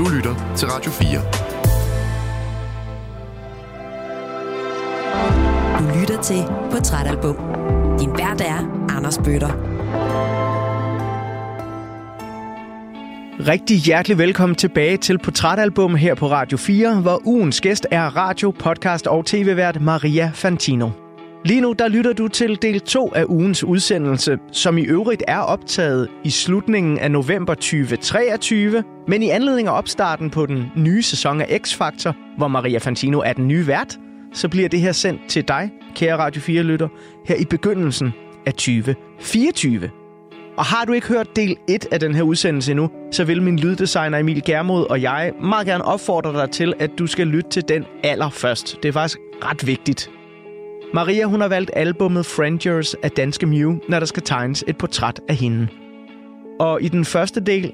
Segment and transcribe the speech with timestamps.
[0.00, 1.20] Du lytter til Radio 4.
[5.78, 7.36] Du lytter til Portrætalbum.
[7.98, 9.50] Din vært er Anders Bøtter.
[13.48, 18.50] Rigtig hjertelig velkommen tilbage til Portrætalbum her på Radio 4, hvor ugens gæst er radio,
[18.50, 20.99] podcast og tv-vært Maria Fantino.
[21.44, 25.38] Lige nu der lytter du til del 2 af ugens udsendelse, som i øvrigt er
[25.38, 31.40] optaget i slutningen af november 2023, men i anledning af opstarten på den nye sæson
[31.40, 33.98] af X-Factor, hvor Maria Fantino er den nye vært,
[34.32, 36.88] så bliver det her sendt til dig, kære Radio 4-lytter,
[37.26, 38.12] her i begyndelsen
[38.46, 39.90] af 2024.
[40.56, 43.58] Og har du ikke hørt del 1 af den her udsendelse endnu, så vil min
[43.58, 47.68] lyddesigner Emil Germod og jeg meget gerne opfordre dig til, at du skal lytte til
[47.68, 48.76] den allerførst.
[48.82, 50.10] Det er faktisk ret vigtigt.
[50.94, 55.20] Maria hun har valgt albummet Frangers af Danske Mew, når der skal tegnes et portræt
[55.28, 55.68] af hende.
[56.60, 57.72] Og i den første del,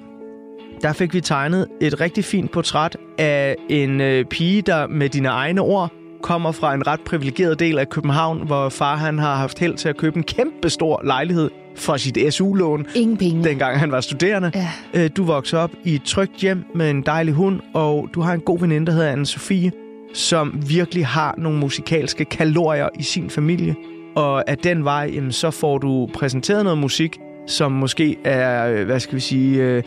[0.83, 5.29] der fik vi tegnet et rigtig fint portræt af en øh, pige, der med dine
[5.29, 9.59] egne ord kommer fra en ret privilegeret del af København, hvor far han har haft
[9.59, 12.87] held til at købe en kæmpe stor lejlighed for sit SU-lån.
[12.95, 13.45] Ingen penge.
[13.45, 14.51] Dengang han var studerende.
[14.55, 14.69] Ja.
[14.95, 18.33] Øh, Du voksede op i et trygt hjem med en dejlig hund, og du har
[18.33, 19.73] en god veninde, der hedder anne Sofie,
[20.17, 23.77] som virkelig har nogle musikalske kalorier i sin familie.
[24.15, 28.85] Og af den vej, jamen, så får du præsenteret noget musik, som måske er, øh,
[28.87, 29.83] hvad skal vi sige, øh,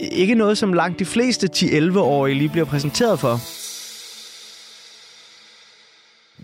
[0.00, 3.40] ikke noget, som langt de fleste 10-11-årige lige bliver præsenteret for.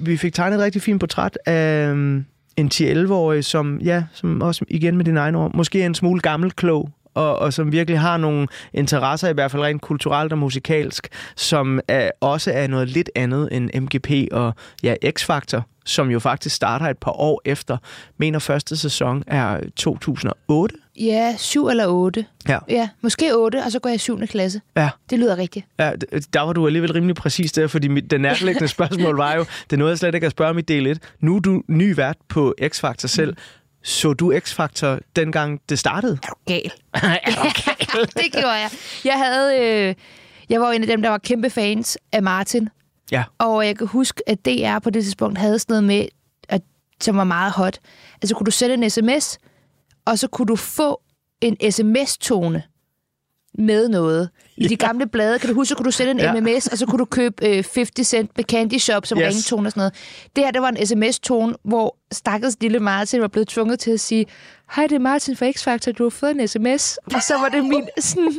[0.05, 2.25] Vi fik tegnet et rigtig fint portræt af øhm,
[2.57, 6.21] en 10-11-årig, som, ja, som også igen med din egen ord, måske er en smule
[6.21, 10.39] gammel klog, og, og som virkelig har nogle interesser, i hvert fald rent kulturelt og
[10.39, 16.19] musikalsk, som er, også er noget lidt andet end MGP og ja, X-Factor, som jo
[16.19, 17.77] faktisk starter et par år efter.
[18.19, 20.75] Mener første sæson er 2008.
[21.01, 22.27] Ja, syv eller otte.
[22.49, 22.59] Ja.
[22.69, 24.61] Ja, måske otte, og så går jeg i syvende klasse.
[24.77, 24.91] Ja.
[25.11, 25.67] Det lyder rigtigt.
[25.79, 25.93] Ja,
[26.33, 29.73] der var du alligevel rimelig præcis der, fordi mit, den nærliggende spørgsmål var jo, det
[29.73, 30.99] er noget, jeg slet ikke har spørge om i del 1.
[31.21, 33.37] Nu er du ny vært på X-Factor selv.
[33.87, 36.19] Så du X-Factor dengang det startede?
[36.23, 36.73] Er du gal?
[38.23, 38.71] det gjorde jeg.
[39.05, 39.61] Jeg havde...
[39.61, 39.95] Øh,
[40.49, 42.69] jeg var en af dem, der var kæmpe fans af Martin.
[43.13, 43.25] Ja.
[43.39, 46.09] Og jeg kan huske, at DR på det tidspunkt havde sådan noget med,
[46.49, 46.63] at,
[47.01, 47.79] som var meget hot.
[48.23, 49.39] Altså kunne du sætte en sms,
[50.05, 51.01] og så kunne du få
[51.41, 52.63] en sms-tone
[53.59, 54.29] med noget.
[54.57, 56.41] I de gamle blade, kan du huske, så kunne du sætte en Ja.
[56.41, 59.27] MMS, og så kunne du købe øh, 50 cent med Candy Shop som Yes.
[59.29, 59.93] ringetone og sådan noget.
[60.37, 64.01] Det her, det var en sms-tone, hvor stakkels lille Martin var blevet tvunget til at
[64.01, 64.27] sige,
[64.77, 66.99] hej, det er Martin fra X-Factor, du har fået en sms.
[67.15, 68.33] Og så var det min sådan,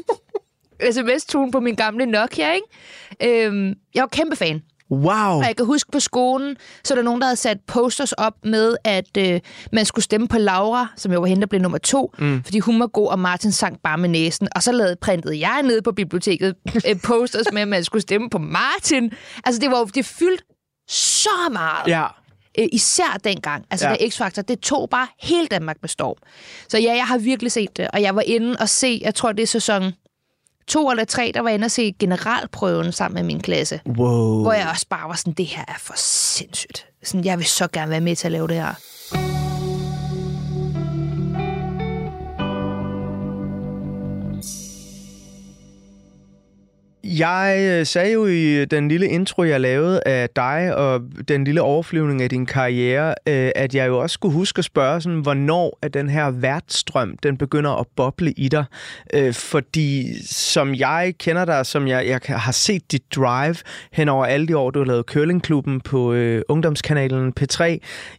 [0.92, 3.46] sms-tone på min gamle Nokia, ikke?
[3.46, 4.62] Øhm, jeg var kæmpe fan.
[4.92, 5.38] Wow!
[5.38, 8.34] Og jeg kan huske på skolen, så er der nogen, der havde sat posters op
[8.44, 9.40] med, at øh,
[9.74, 12.44] man skulle stemme på Laura, som jo var hende, der blev nummer to, mm.
[12.44, 14.48] fordi hun var god, og Martin sang bare med næsen.
[14.56, 16.56] Og så lavede printede jeg nede på biblioteket
[16.90, 19.12] øh, posters med, at man skulle stemme på Martin.
[19.46, 20.44] Altså, det var det fyldte
[20.90, 21.88] så meget.
[21.88, 22.06] Ja.
[22.60, 23.66] Øh, især dengang.
[23.72, 23.96] Altså, Ja.
[23.96, 26.16] da X-Factor, det tog bare hele Danmark med storm.
[26.70, 29.32] Så ja, jeg har virkelig set det, og jeg var inde og se, jeg tror,
[29.32, 29.94] det er sæson
[30.68, 33.80] to eller tre, der var inde og se generalprøven sammen med min klasse.
[33.86, 34.42] Wow.
[34.42, 36.86] Hvor jeg også bare var sådan, det her er for sindssygt.
[37.04, 39.37] Sådan, jeg vil så gerne være med til at lave det her.
[47.08, 51.44] Jeg øh, sagde jo i øh, den lille intro, jeg lavede af dig, og den
[51.44, 55.20] lille overflyvning af din karriere, øh, at jeg jo også skulle huske at spørge, sådan,
[55.20, 58.66] hvornår er den her værtstrøm, den begynder at boble i dig.
[59.34, 63.56] Fordi som jeg kender dig, som jeg, jeg har set dit drive
[63.92, 67.78] hen over alle de år, du har lavet Curlingklubben på øh, ungdomskanalen P3,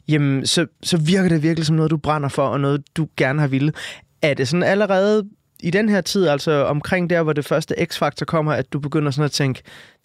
[0.09, 3.41] jamen, så, så virker det virkelig som noget, du brænder for, og noget, du gerne
[3.41, 3.73] har ville.
[4.23, 5.25] Er det sådan allerede
[5.63, 9.11] i den her tid, altså omkring der, hvor det første X-faktor kommer, at du begynder
[9.11, 9.63] sådan at tænke,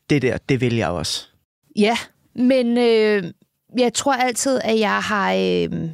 [0.09, 1.27] det der, det vil jeg også.
[1.75, 1.97] Ja,
[2.35, 3.23] men øh,
[3.77, 5.89] jeg tror altid, at jeg har, øh,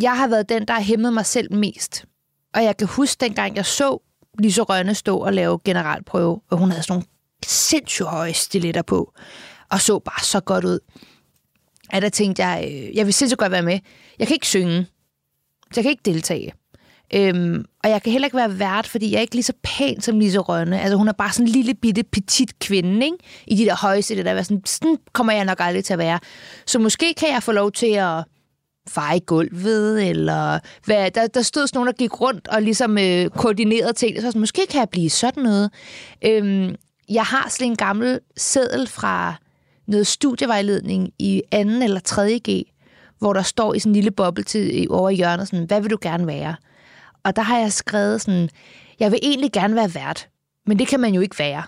[0.00, 2.04] jeg har været den, der har hæmmet mig selv mest.
[2.54, 3.98] Og jeg kan huske, dengang jeg så
[4.38, 7.06] Lise Rønne stå og lave generalprøve, og hun havde sådan nogle
[7.46, 9.12] sindssygt høje stiletter på,
[9.70, 10.78] og så bare så godt ud.
[11.90, 13.78] At der tænkte jeg, øh, jeg vil sindssygt godt være med.
[14.18, 14.86] Jeg kan ikke synge,
[15.72, 16.52] så jeg kan ikke deltage.
[17.14, 20.00] Øhm, og jeg kan heller ikke være vært, fordi jeg er ikke lige så pæn
[20.00, 20.80] som Lise Rønne.
[20.80, 23.16] Altså hun er bare sådan en lille bitte petit kvinde, ikke?
[23.46, 24.42] I de der høje det der.
[24.42, 26.18] Sådan, sådan kommer jeg nok aldrig til at være.
[26.66, 28.24] Så måske kan jeg få lov til at
[28.88, 33.30] feje gulvet, eller hvad, der, der stod sådan nogen, der gik rundt og ligesom øh,
[33.30, 34.16] koordinerede ting.
[34.16, 35.70] Så sådan, måske kan jeg blive sådan noget.
[36.24, 36.74] Øhm,
[37.08, 39.34] jeg har sådan en gammel seddel fra
[39.86, 42.62] noget studievejledning i anden eller tredje G,
[43.18, 45.80] hvor der står i sådan en lille boble til, øh, over i hjørnet, sådan, hvad
[45.80, 46.54] vil du gerne være?
[47.26, 48.48] Og der har jeg skrevet sådan,
[49.00, 50.28] jeg vil egentlig gerne være vært,
[50.66, 51.62] Men det kan man jo ikke være.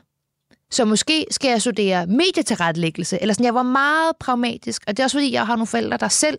[0.70, 3.44] Så måske skal jeg studere medietilrettelæggelse, eller sådan.
[3.44, 6.38] Jeg var meget pragmatisk, og det er også fordi, jeg har nogle forældre, der selv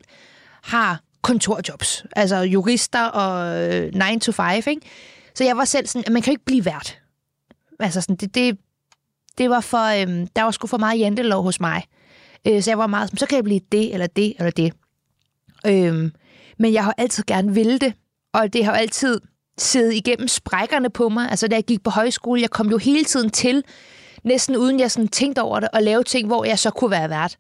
[0.64, 4.82] har kontorjobs, altså jurister og øh, 9 to 5, ikke?
[5.36, 7.00] Så jeg var selv sådan, at man kan jo ikke blive vært.
[7.80, 8.58] Altså sådan, det, det,
[9.38, 11.84] det var for, øhm, der var sgu for meget jantelov hos mig.
[12.48, 14.74] Øh, så jeg var meget sådan, så kan jeg blive det, eller det, eller det.
[15.66, 16.12] Øhm,
[16.58, 17.94] men jeg har altid gerne ville det,
[18.34, 19.22] og det har jo altid
[19.58, 21.30] siddet igennem sprækkerne på mig.
[21.30, 23.64] Altså da jeg gik på højskole, jeg kom jo hele tiden til,
[24.24, 27.10] næsten uden jeg sådan tænkte over det, at lave ting, hvor jeg så kunne være
[27.10, 27.38] vært.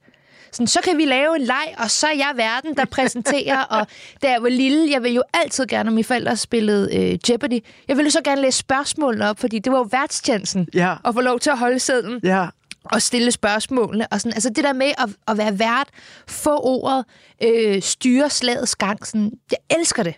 [0.51, 3.63] Sådan, så kan vi lave en leg, og så er jeg verden, der præsenterer.
[3.63, 3.87] og
[4.21, 7.59] da jeg var lille, jeg ville jo altid gerne, når mine forældre spillede øh, Jeopardy,
[7.87, 10.95] jeg ville så gerne læse spørgsmålene op, fordi det var jo værtstjenesten Ja.
[11.05, 12.47] at få lov til at holde sædlen Ja.
[12.83, 14.07] og stille spørgsmålene.
[14.11, 15.87] Og sådan, altså det der med at, at være vært,
[16.27, 17.05] få ordet,
[17.43, 20.13] øh, styre slagets gang, sådan, jeg elsker det.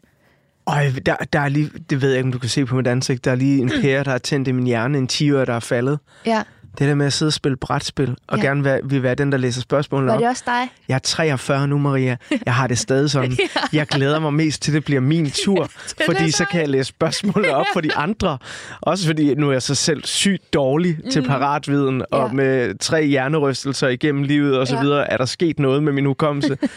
[0.71, 2.87] Øj, der, der er lige, det ved jeg ikke, om du kan se på mit
[2.87, 5.53] ansigt, der er lige en pære, der er tændt i min hjerne, en 10 der
[5.53, 5.99] er faldet.
[6.25, 6.43] Ja.
[6.79, 8.43] Det der med at sidde og spille brætspil, og Ja.
[8.43, 10.19] gerne være, vil være den, der læser spørgsmålene Var op.
[10.21, 10.69] det også dig?
[10.87, 12.17] Jeg er 43 nu, Maria.
[12.45, 13.37] Jeg har det stadig sådan.
[13.73, 15.69] Jeg glæder mig mest til, det bliver min tur,
[16.09, 18.37] fordi så kan jeg læse spørgsmålene op for de andre.
[18.81, 22.33] Også fordi nu er jeg så selv sygt dårlig til paratviden, og Ja.
[22.33, 24.81] med tre hjernerystelser igennem livet og så Ja.
[24.81, 26.57] videre, er der sket noget med min hukommelse.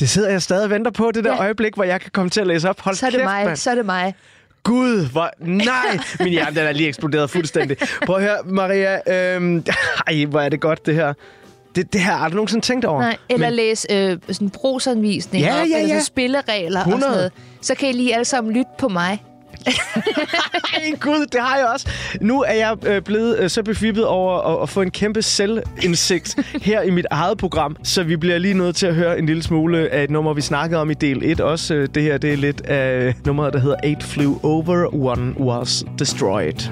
[0.00, 1.40] Det sidder jeg stadig og venter på, det der Ja.
[1.40, 2.80] øjeblik, hvor jeg kan komme til at læse op.
[2.80, 3.56] Hold Så er det kæft, mig, mand.
[3.56, 4.14] så er det mig.
[4.62, 5.30] Gud, hvor...
[5.40, 5.98] Nej!
[6.20, 7.76] Min hjerne, den er lige eksploderet fuldstændig.
[8.06, 9.00] Prøv at høre, Maria.
[9.36, 9.64] Øhm...
[10.06, 11.12] Ej, hvor er det godt, det her.
[11.76, 13.00] Det, det her har du nogensinde tænkt over.
[13.00, 16.00] Nej, eller Men- læse øh, sådan brugsanvisninger, Ja, op, ja, eller ja.
[16.00, 16.94] så spilleregler 100.
[16.96, 17.32] og sådan noget.
[17.62, 19.22] Så kan I lige alle sammen lytte på mig.
[20.74, 21.88] Ej, gud, det har jeg også.
[22.20, 26.36] Nu er jeg øh, blevet øh, så befippet over at, at få en kæmpe selvindsigt
[26.68, 29.42] her i mit eget program, så vi bliver lige nødt til at høre en lille
[29.42, 31.74] smule af et nummer, vi snakkede om i del 1 også.
[31.74, 35.84] Øh, Det her, det er lidt af nummeret, der hedder Eight Flew Over, One Was
[35.98, 36.70] Destroyed.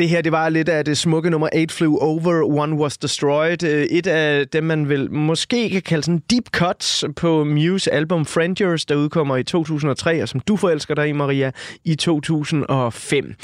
[0.00, 3.62] Det her, det var lidt af det smukke nummer 8 Flew Over, One Was Destroyed.
[3.62, 8.24] Øh, et af dem, man vil måske kan kalde sådan deep cuts på Muse album
[8.24, 11.50] Friend Yours, der udkommer i 2003, og som du forelsker dig i, Maria,
[11.84, 13.34] i 2005.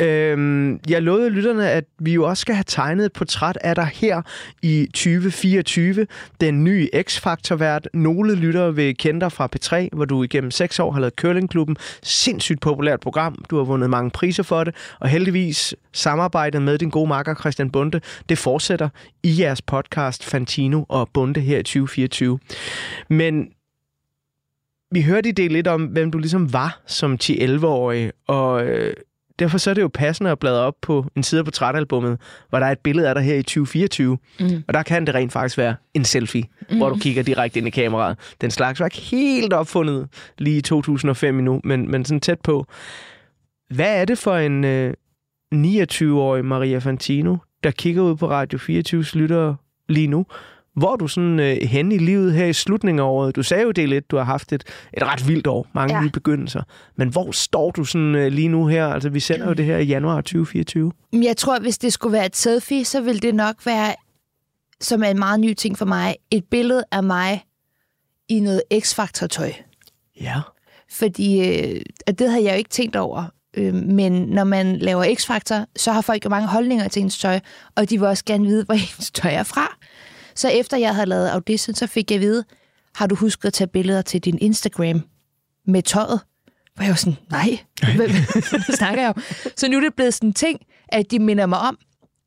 [0.00, 3.90] Øhm, jeg lovede lytterne, at vi jo også skal have tegnet et portræt af dig
[3.94, 4.22] her
[4.62, 6.06] i 2024.
[6.40, 7.88] Den nye X-Factor-vært.
[7.94, 11.76] Nogle lyttere vil kende dig fra P3, hvor du igennem seks år har lavet Curlingklubben.
[12.02, 13.44] Sindssygt populært program.
[13.50, 15.74] Du har vundet mange priser for det, og heldigvis
[16.04, 18.88] samarbejdet med din gode makker Christian Bunde, det fortsætter
[19.22, 22.38] i jeres podcast Fantino og Bunde her i 2024.
[23.08, 23.48] Men
[24.90, 28.94] vi hørte i del lidt om, hvem du ligesom var som 10-11-årig, og øh,
[29.38, 32.18] derfor så er det jo passende at bladre op på en side af portrætalbummet,
[32.48, 34.18] hvor der er et billede af dig her i 2024.
[34.40, 34.64] Mm.
[34.68, 36.76] Og der kan det rent faktisk være en selfie, mm.
[36.76, 38.18] hvor du kigger direkte ind i kameraet.
[38.40, 40.08] Den slags var ikke helt opfundet
[40.38, 42.66] lige i 2005 endnu, men, men sådan tæt på.
[43.70, 44.94] Hvad er det for en øh,
[45.54, 49.56] 29-årig Maria Fantino, der kigger ud på Radio 24's lyttere
[49.88, 50.26] lige nu?
[50.76, 53.36] Hvor er du sådan øh, henne i livet her i slutningen af året?
[53.36, 54.64] Du sagde jo det lidt, du har haft et,
[54.96, 56.02] et ret vildt år, mange Ja.
[56.02, 56.62] nye begyndelser.
[56.96, 58.86] Men hvor står du sådan øh, lige nu her?
[58.86, 60.92] Altså, vi sender jo det her i januar 2024.
[61.12, 63.94] Men Jeg tror, hvis det skulle være et selfie, så ville det nok være,
[64.80, 67.44] som er en meget ny ting for mig, et billede af mig
[68.28, 69.52] i noget X-Factor-tøj.
[70.20, 70.40] Ja.
[70.92, 73.24] Fordi øh, at det havde jeg jo ikke tænkt over.
[73.56, 77.40] Øh, men når man laver X-Factor, så har folk jo mange holdninger til ens tøj,
[77.76, 79.76] og de vil også gerne vide, hvor ens tøj er fra.
[80.34, 82.44] Så efter jeg havde lavet audition, så fik jeg at vide,
[82.94, 85.02] har du husket at tage billeder til din Instagram?
[85.66, 86.20] med tøjet.
[86.74, 87.58] Hvor jeg var sådan, nej,
[87.96, 88.08] hvad
[88.78, 89.22] snakker jeg om?
[89.56, 91.78] Så nu er det blevet sådan en ting, at de minder mig om,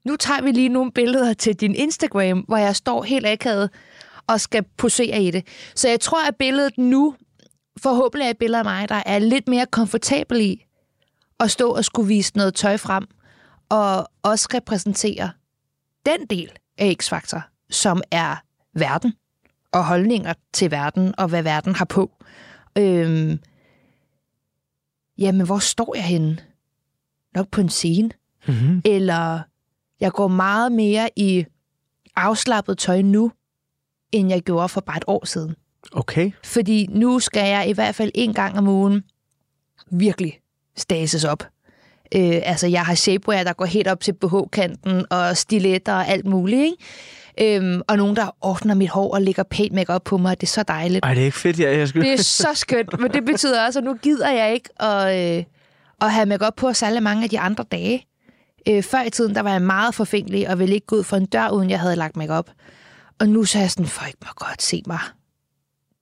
[0.05, 3.69] nu tager vi lige nogle billeder til din Instagram, hvor jeg står helt akavet
[4.27, 5.47] og skal posere i det.
[5.75, 7.15] Så jeg tror, at billedet nu
[7.81, 10.66] forhåbentlig er et billede af mig, der er lidt mere komfortabel i
[11.39, 13.07] at stå og skulle vise noget tøj frem,
[13.69, 15.31] og også repræsentere
[16.05, 18.35] den del af X-Factor, som er
[18.73, 19.13] verden,
[19.71, 22.11] og holdninger til verden, og hvad verden har på.
[22.77, 23.39] Øhm,
[25.17, 26.37] jamen, hvor står jeg henne?
[27.35, 28.09] Nok på en scene.
[28.47, 28.81] Mm-hmm.
[28.85, 29.41] Eller
[29.99, 31.45] jeg går meget mere i
[32.15, 33.31] afslappet tøj nu,
[34.11, 35.55] end jeg gjorde for bare et år siden.
[35.91, 36.31] Okay.
[36.43, 39.03] Fordi nu skal jeg i hvert fald en gang om ugen
[39.91, 40.39] virkelig
[40.77, 41.43] stases op.
[42.15, 46.25] Øh, altså, jeg har shapewear, der går helt op til BH-kanten, og stiletter og alt
[46.25, 46.77] muligt, ikke?
[47.41, 50.41] Øhm, og nogen, der ordner mit hår og lægger pænt makeup på mig.
[50.41, 51.05] Det er så dejligt.
[51.05, 52.09] Ej, det er ikke fedt, jeg, jeg skulle...
[52.09, 55.43] Det er så skønt, men det betyder også, at nu gider jeg ikke at, øh,
[56.01, 58.05] at have makeup på særlig mange af de andre dage.
[58.69, 61.17] Øh, før i tiden, der var jeg meget forfængelig og ville ikke gå ud for
[61.17, 62.49] en dør, uden jeg havde lagt makeup.
[63.19, 64.99] Og nu så er jeg sådan, folk må godt se mig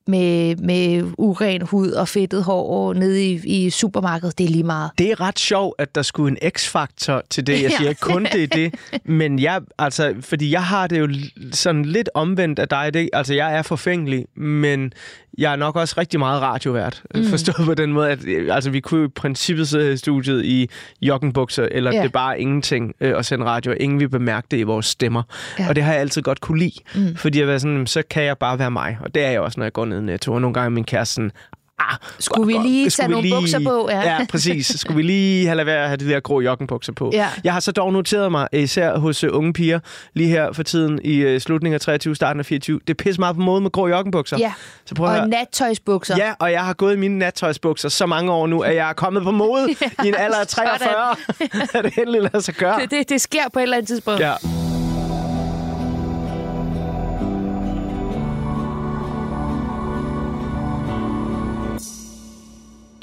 [0.07, 4.37] med, med uren hud og fedtet hår nede i, i supermarkedet.
[4.37, 4.91] Det er lige meget.
[4.97, 7.63] Det er ret sjovt, at der skulle en x-faktor til det.
[7.63, 8.75] Jeg siger ikke kun det er det,
[9.19, 11.09] men jeg, altså, fordi jeg har det jo
[11.51, 12.93] sådan lidt omvendt af dig.
[12.93, 14.93] Det, altså, jeg er forfængelig, men
[15.37, 17.03] jeg er nok også rigtig meget radiovært.
[17.15, 17.23] Mm.
[17.25, 20.69] Forstået på den måde, at øh, altså, vi kunne i princippet sidde i studiet i
[21.01, 21.97] joggenbukser, eller Ja.
[21.99, 24.85] det er bare ingenting øh, at sende radio, og ingen vil bemærke det i vores
[24.85, 25.23] stemmer.
[25.59, 25.69] Ja.
[25.69, 27.15] Og det har jeg altid godt kunne lide, mm.
[27.15, 28.97] fordi jeg var sådan, "Jamen, så kan jeg bare være mig.
[29.01, 30.33] Og det er jeg også, når jeg går ned i netto.
[30.33, 31.31] Og nogle gange min kæreste sådan,
[31.79, 33.87] ah, Skulle vi lige skulle tage vi nogle bukser på?
[33.91, 34.01] Ja.
[34.01, 34.79] Ja, præcis.
[34.79, 37.09] Skulle vi lige have lade være at have de der grå joggenbukser på?
[37.13, 37.27] Ja.
[37.43, 39.79] Jeg har så dog noteret mig, især hos uh, unge piger,
[40.13, 42.79] lige her for tiden i uh, slutningen af 23, starten af 24.
[42.87, 44.37] Det er pisse meget på mode med grå joggenbukser.
[44.39, 44.53] ja.
[44.85, 45.27] Så prøv Og høre.
[45.27, 46.15] nattøjsbukser.
[46.17, 48.93] Ja, og jeg har gået i mine nattøjsbukser så mange år nu, at jeg er
[48.93, 49.71] kommet på mode
[50.03, 50.89] i en alder af 43.
[51.73, 52.79] at det endelig lader sig gøre.
[52.81, 54.19] Det, det, det sker på et eller andet tidspunkt.
[54.19, 54.33] Ja.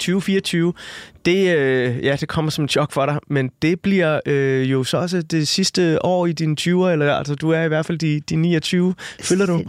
[0.03, 4.71] ...2024, det, øh, ja, det kommer som et chok for dig, men det bliver øh,
[4.73, 7.87] jo så også det sidste år i dine 20'er, eller altså du er i hvert
[7.87, 9.63] fald de, de 29, føler du?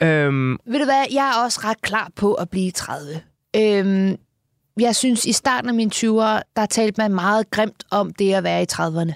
[0.00, 3.20] Øhm, Ved du hvad, jeg er også ret klar på at blive 30.
[3.56, 4.16] Øhm,
[4.80, 8.44] jeg synes, i starten af mine 20'er, der talte man meget grimt om det at
[8.44, 9.12] være i 30'erne.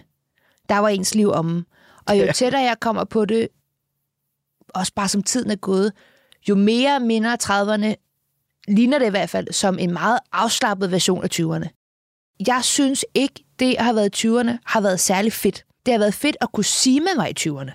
[0.68, 1.66] Der var ens liv om.
[2.06, 2.32] Og jo Ja.
[2.32, 3.48] tættere jeg kommer på det,
[4.68, 5.92] også bare som tiden er gået,
[6.48, 8.03] jo mere minder 30'erne,
[8.68, 11.68] ligner det i hvert fald, som en meget afslappet version af 20'erne.
[12.46, 15.64] Jeg synes ikke, det at have været i 20'erne har været særlig fedt.
[15.86, 17.70] Det har været fedt at kunne sige med mig i 20'erne.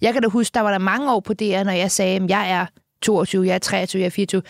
[0.00, 2.30] Jeg kan da huske, der var der mange år på DR, når jeg sagde, at
[2.30, 2.66] jeg er
[3.02, 4.42] 22, jeg er 23, jeg er 24.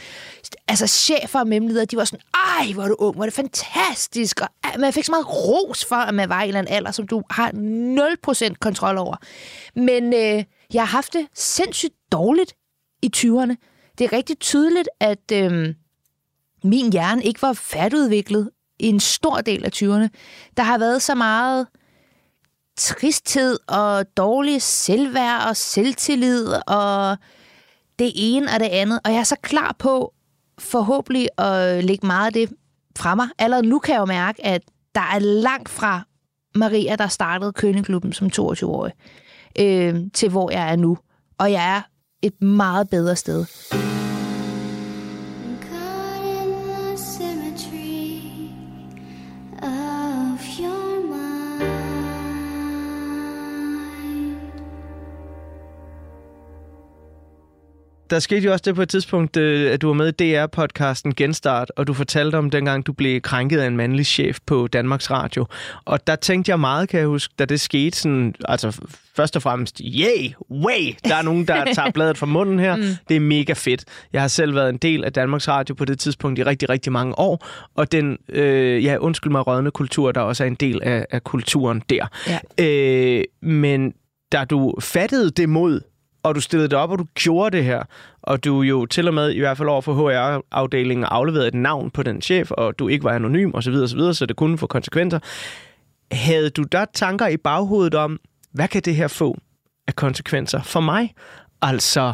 [0.69, 3.35] Altså chefer og mellemledere, de var sådan, ej, hvor er du ung, hvor er det
[3.35, 4.41] fantastisk.
[4.41, 6.75] Og ah, man fik så meget ros for, at man var i en eller anden
[6.75, 7.51] alder, som du har
[8.51, 9.17] 0% kontrol over.
[9.75, 12.55] Men øh, jeg har haft det sindssygt dårligt
[13.03, 13.72] i 20'erne.
[14.03, 15.75] Det er rigtig tydeligt, at øh,
[16.65, 20.09] min hjerne ikke var færdigudviklet i en stor del af 20'erne.
[20.57, 21.67] Der har været så meget
[22.77, 27.17] tristhed og dårlig selvværd og selvtillid og
[27.99, 29.01] det ene og det andet.
[29.05, 30.15] Og jeg er så klar på
[30.59, 32.53] forhåbentlig at lægge meget af det
[32.97, 33.29] fra mig.
[33.39, 34.63] Allerede nu kan jeg jo mærke, at
[34.95, 36.07] der er langt fra
[36.55, 38.93] Maria, der startede Køneklubben som 22-årig,
[39.59, 40.99] øh, til hvor jeg er nu.
[41.39, 41.83] Og jeg er
[42.23, 43.45] et meget bedre sted.
[58.11, 61.13] Der skete jo også det på et tidspunkt, øh, at du var med i DR-podcasten
[61.17, 65.11] Genstart, og du fortalte om dengang, du blev krænket af en mandlig chef på Danmarks
[65.11, 65.47] Radio.
[65.85, 68.81] Og der tænkte jeg meget, kan jeg huske, da det skete sådan, altså
[69.17, 72.77] først og fremmest, yay, way, der er nogen, der tager bladet fra munden her.
[72.83, 72.89] Mm.
[73.09, 73.85] Det er mega fedt.
[74.13, 76.93] Jeg har selv været en del af Danmarks Radio på det tidspunkt i rigtig, rigtig
[76.93, 80.83] mange år, og den, øh, ja, undskyld mig, rådne kultur, der også er en del
[80.83, 82.07] af, af kulturen der.
[82.59, 82.65] Ja.
[82.65, 83.95] Øh, men
[84.33, 85.81] da du fattede det mod,
[86.23, 87.83] og du stillede det op, og du gjorde det her,
[88.23, 91.91] og du jo til og med, i hvert fald over for HR-afdelingen, afleverede et navn
[91.91, 94.37] på den chef, og du ikke var anonym osv., så, videre, så, videre, så det
[94.37, 95.19] kunne få konsekvenser.
[96.13, 98.21] Havde du der tanker i baghovedet om,
[98.53, 99.39] hvad kan det her få
[99.87, 101.15] af konsekvenser for mig?
[101.63, 102.13] Altså,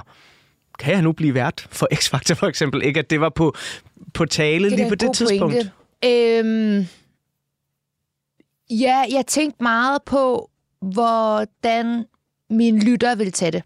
[0.79, 2.83] kan jeg nu blive vært for X-Factor for eksempel?
[2.83, 3.55] Ikke at det var på,
[4.15, 5.55] på tale Det lige på det tidspunkt.
[5.55, 5.71] pointe.
[6.05, 6.87] Øhm,
[8.71, 10.51] ja, jeg tænkte meget på,
[10.81, 12.05] hvordan
[12.51, 13.63] min lytter ville tage det.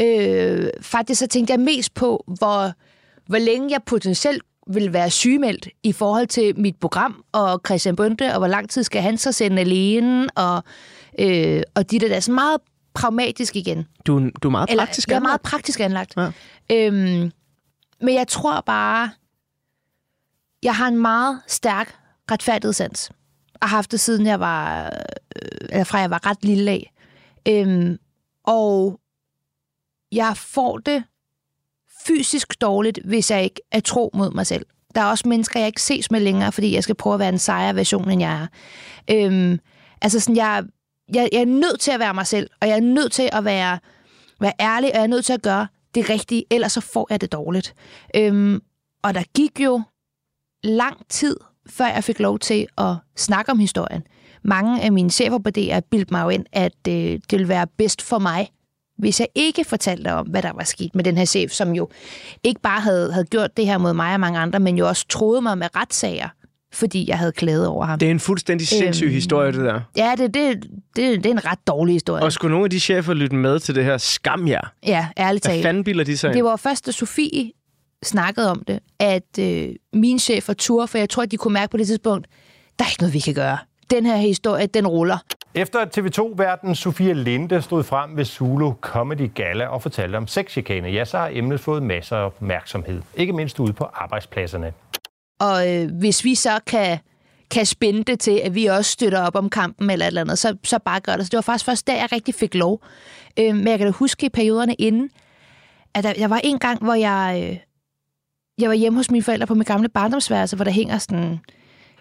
[0.00, 2.72] Øh, faktisk så tænkte jeg mest på, hvor,
[3.26, 8.32] hvor længe jeg potentielt vil være sygemeldt i forhold til mit program, og Christian Bunde,
[8.32, 10.62] og hvor lang tid skal han så sende alene, og,
[11.18, 12.60] øh, og de der, der er sådan meget
[12.94, 13.86] pragmatisk igen.
[14.06, 15.42] Du, du er meget Eller, praktisk jeg er meget anlagt.
[15.42, 16.14] praktisk anlagt.
[16.16, 16.30] Ja.
[16.72, 17.30] Øhm,
[18.00, 19.10] men jeg tror bare,
[20.62, 21.94] jeg har en meget stærk
[22.30, 23.10] retfærdighedssans.
[23.60, 26.92] Og har haft det siden jeg var, øh, eller fra jeg var ret lille af.
[27.48, 27.98] Øhm,
[28.44, 29.00] og
[30.14, 31.04] jeg får det
[32.06, 34.66] fysisk dårligt, hvis jeg ikke er tro mod mig selv.
[34.94, 37.28] Der er også mennesker, jeg ikke ses med længere, fordi jeg skal prøve at være
[37.28, 38.46] en sejere version, end jeg er.
[39.10, 39.60] Øhm,
[40.02, 40.64] altså sådan, jeg,
[41.14, 43.44] jeg, jeg er nødt til at være mig selv, og jeg er nødt til at
[43.44, 43.78] være,
[44.40, 47.20] være ærlig, og jeg er nødt til at gøre det rigtige, ellers så får jeg
[47.20, 47.74] det dårligt.
[48.16, 48.62] Øhm,
[49.02, 49.82] og der gik jo
[50.64, 51.36] lang tid,
[51.68, 54.02] før jeg fik lov til at snakke om historien.
[54.42, 57.66] Mange af mine chefer på DR bildte mig jo ind, at øh, det ville være
[57.66, 58.50] bedst for mig,
[58.98, 61.88] hvis jeg ikke fortalte om, hvad der var sket med den her chef, som jo
[62.42, 65.06] ikke bare havde, havde gjort det her mod mig og mange andre, men jo også
[65.08, 66.28] troede mig med retssager,
[66.72, 67.98] fordi jeg havde klaget over ham.
[67.98, 69.80] Det er en fuldstændig sindssyg Øhm, historie, det der.
[69.96, 70.62] Ja, det, det,
[70.96, 72.22] det, det er en ret dårlig historie.
[72.24, 74.72] Og skulle nogle af de chefer lytte med til det her skam jer?
[74.86, 75.62] Ja, ærligt Hvad talt.
[75.62, 76.34] fanden bilder de sig ind?
[76.34, 77.52] Det var først, da Sofie
[78.04, 81.54] snakkede om det, at øh, min chef og tur, for jeg tror, at de kunne
[81.54, 82.26] mærke på det tidspunkt,
[82.78, 83.58] der er ikke noget, vi kan gøre.
[83.90, 85.18] Den her historie, den ruller.
[85.56, 90.88] Efter at TV2-verden Sofia Linde stod frem ved Zulu Comedy Gala og fortalte om sexchikane,
[90.88, 93.02] ja, så har emnet fået masser af opmærksomhed.
[93.14, 94.72] Ikke mindst ude på arbejdspladserne.
[95.40, 96.98] Og øh, hvis vi så kan,
[97.50, 100.38] kan spænde det til, at vi også støtter op om kampen eller et eller andet,
[100.38, 101.26] så, så bare gør det.
[101.26, 102.82] Så det var faktisk først der, jeg rigtig fik lov.
[103.38, 105.10] Øh, men jeg kan da huske i perioderne inden,
[105.94, 107.58] at der, der var en gang, hvor jeg, øh,
[108.58, 111.40] jeg var hjemme hos mine forældre på mit gamle barndomsværelse, hvor der hænger sådan en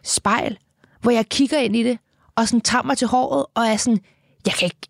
[0.04, 0.58] spejl,
[1.02, 1.98] hvor jeg kigger ind i det,
[2.36, 4.00] og sådan tager mig til håret, og er sådan,
[4.46, 4.88] jeg kan ikke,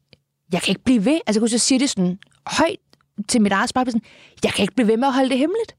[0.52, 1.20] jeg kan ikke blive ved.
[1.28, 2.80] Altså, jeg kunne så sige det sådan højt
[3.28, 4.02] til mit eget spejl, sådan,
[4.44, 5.76] jeg kan ikke blive ved med at holde det hemmeligt.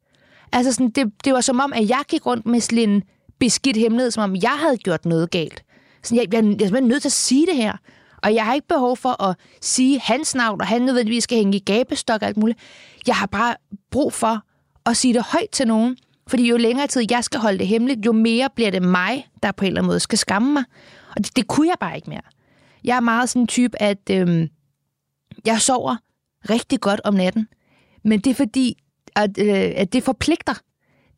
[0.53, 3.03] Altså, sådan, det, det var som om, at jeg gik rundt med sådan en
[3.39, 5.65] beskidt hemmelighed, som om jeg havde gjort noget galt.
[6.03, 7.77] Sådan, jeg, jeg, jeg er simpelthen nødt til at sige det her.
[8.23, 11.57] Og jeg har ikke behov for at sige hans navn, og han nødvendigvis skal hænge
[11.57, 12.59] i gabestok og alt muligt.
[13.07, 13.55] Jeg har bare
[13.91, 14.43] brug for
[14.87, 15.97] at sige det højt til nogen.
[16.27, 19.53] Fordi jo længere tid jeg skal holde det hemmeligt, jo mere bliver det mig, der
[19.53, 20.65] på en eller anden måde skal skamme mig.
[21.17, 22.23] Og det, det kunne jeg bare ikke mere.
[22.85, 24.49] Jeg er meget sådan en type, at øhm,
[25.45, 25.97] jeg sover
[26.51, 27.49] rigtig godt om natten.
[28.05, 28.83] Men det er fordi,
[29.17, 30.55] at, øh, at det forpligter.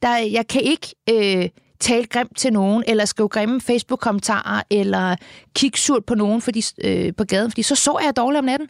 [0.02, 1.48] Der, jeg kan ikke øh,
[1.80, 5.16] tale grimt til nogen, eller skrive grimme Facebook-kommentarer, eller
[5.54, 8.68] kigge surt på nogen fordi, øh, på gaden, fordi så sover jeg dårligt om natten.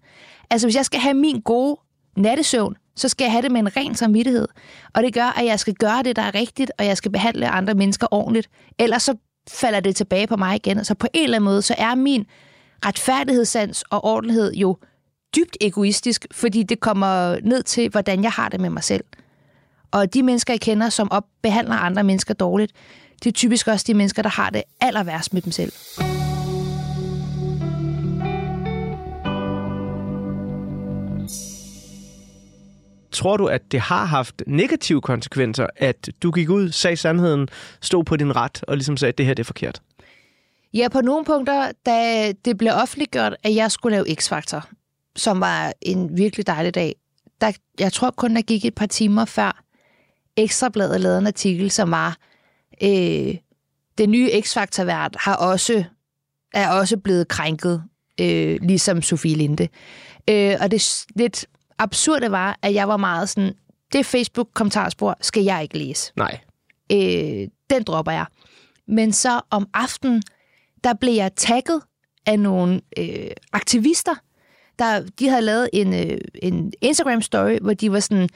[0.50, 1.80] Altså, hvis jeg skal have min gode
[2.16, 4.48] nattesøvn, så skal jeg have det med en ren samvittighed.
[4.94, 7.48] Og det gør, at jeg skal gøre det, der er rigtigt, og jeg skal behandle
[7.48, 8.48] andre mennesker ordentligt.
[8.78, 9.14] Ellers så
[9.50, 10.84] falder det tilbage på mig igen.
[10.84, 12.26] Så på en eller anden måde, så er min
[12.84, 14.76] retfærdighedssans og ordentlighed jo
[15.36, 19.04] dybt egoistisk, fordi det kommer ned til, hvordan jeg har det med mig selv.
[19.90, 22.72] Og de mennesker, jeg kender, som op behandler andre mennesker dårligt,
[23.24, 25.72] det er typisk også de mennesker, der har det aller værst med dem selv.
[33.16, 37.48] Tror du, at det har haft negative konsekvenser, at du gik ud, sagde sandheden,
[37.80, 39.82] stod på din ret og ligesom sagde, at det her det er forkert?
[40.74, 44.70] Ja, på nogle punkter, da det blev offentliggjort, at jeg skulle lave X-Factor,
[45.16, 46.94] som var en virkelig dejlig dag,
[47.40, 49.62] der, jeg tror kun, der gik et par timer før
[50.36, 52.16] Ekstrabladet lavede en artikel, som var,
[52.82, 53.34] øh,
[53.98, 55.84] den nye X-Factor-vært har også,
[56.54, 57.82] er også blevet krænket,
[58.20, 59.68] øh, ligesom Sofie Linde.
[60.30, 61.46] Øh, og det er lidt
[61.78, 63.54] absurde var, at jeg var meget sådan,
[63.92, 66.40] det Facebook-kommentarspor skal jeg ikke læse Nej.
[66.92, 68.26] øh, den dropper jeg.
[68.88, 70.22] Men så om aftenen,
[70.84, 71.82] der blev jeg tagget
[72.26, 74.14] af nogle øh, aktivister,
[74.78, 78.28] der, de havde lavet en, øh, en Instagram-story, hvor de var sådan,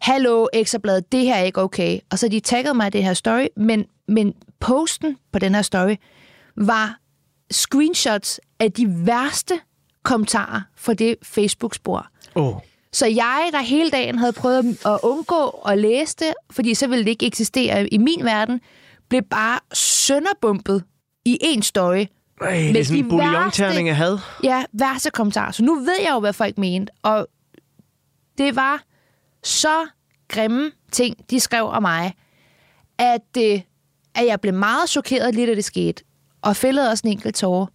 [0.00, 1.98] Hallo, Ekstrabladet, det her er ikke okay.
[2.10, 5.62] Og så de taggede mig i det her story, men, men posten på den her
[5.62, 5.96] story
[6.56, 6.98] var
[7.50, 9.60] screenshots af de værste
[10.02, 12.06] kommentarer fra det Facebook-spor.
[12.34, 12.54] Oh,
[12.92, 17.04] Så jeg, der hele dagen havde prøvet at undgå at læse det, fordi så ville
[17.04, 18.60] det ikke eksistere i min verden,
[19.08, 20.84] blev bare sønderbumpet
[21.24, 21.96] i en story.
[21.96, 24.18] det er Men sådan en bouillonterning af had.
[24.44, 25.50] Ja, værste kommentar.
[25.50, 26.92] Så nu ved jeg jo, hvad folk mente.
[27.02, 27.26] Og
[28.38, 28.82] det var
[29.42, 29.86] så
[30.28, 32.14] grimme ting, de skrev om mig,
[32.98, 33.60] at, øh,
[34.14, 36.04] at jeg blev meget chokeret lige da det skete.
[36.42, 37.66] Og fældede også en enkelt tårer.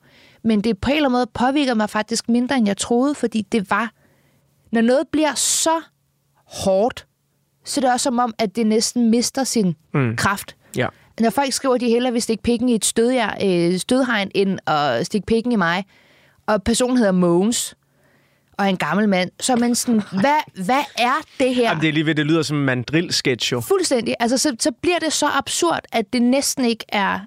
[0.43, 3.41] Men det på en eller anden måde påvirker mig faktisk mindre, end jeg troede, fordi
[3.41, 3.91] det var...
[4.71, 5.82] Når noget bliver så
[6.45, 7.08] hårdt,
[7.65, 10.15] så er det også som om, at det næsten mister sin mm.
[10.15, 10.56] kraft.
[10.75, 10.88] Ja.
[11.19, 14.60] Når folk skriver, at de hellere vil stikke pikken i et stødjer, øh, stødhegn, end
[14.67, 15.86] at stikke pikken i mig,
[16.47, 17.75] og personen hedder Mogens,
[18.58, 19.32] og en gammel mand.
[19.39, 21.63] Så er man sådan, hvad, hvad er det her?
[21.63, 23.60] Jamen, det er lige ved, det lyder som en mandrill-sketch, jo.
[23.60, 24.15] Fuldstændig.
[24.19, 27.19] Altså, så, så bliver det så absurd, at det næsten ikke er,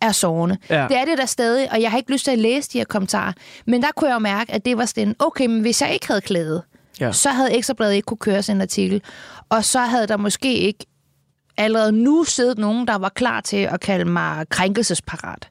[0.00, 0.56] er sårende.
[0.70, 0.86] Ja.
[0.88, 2.84] Det er det der stadig, og jeg har ikke lyst til at læse de her
[2.84, 3.32] kommentarer.
[3.66, 6.06] Men der kunne jeg jo mærke, at det var sådan, okay, men hvis jeg ikke
[6.06, 6.62] havde klaget,
[7.00, 7.12] Ja.
[7.12, 9.02] så havde Ekstrabladet ikke kunne køre sådan en artikel.
[9.48, 10.86] Og så havde der måske ikke
[11.56, 15.48] allerede nu siddet nogen, der var klar til at kalde mig krænkelsesparat.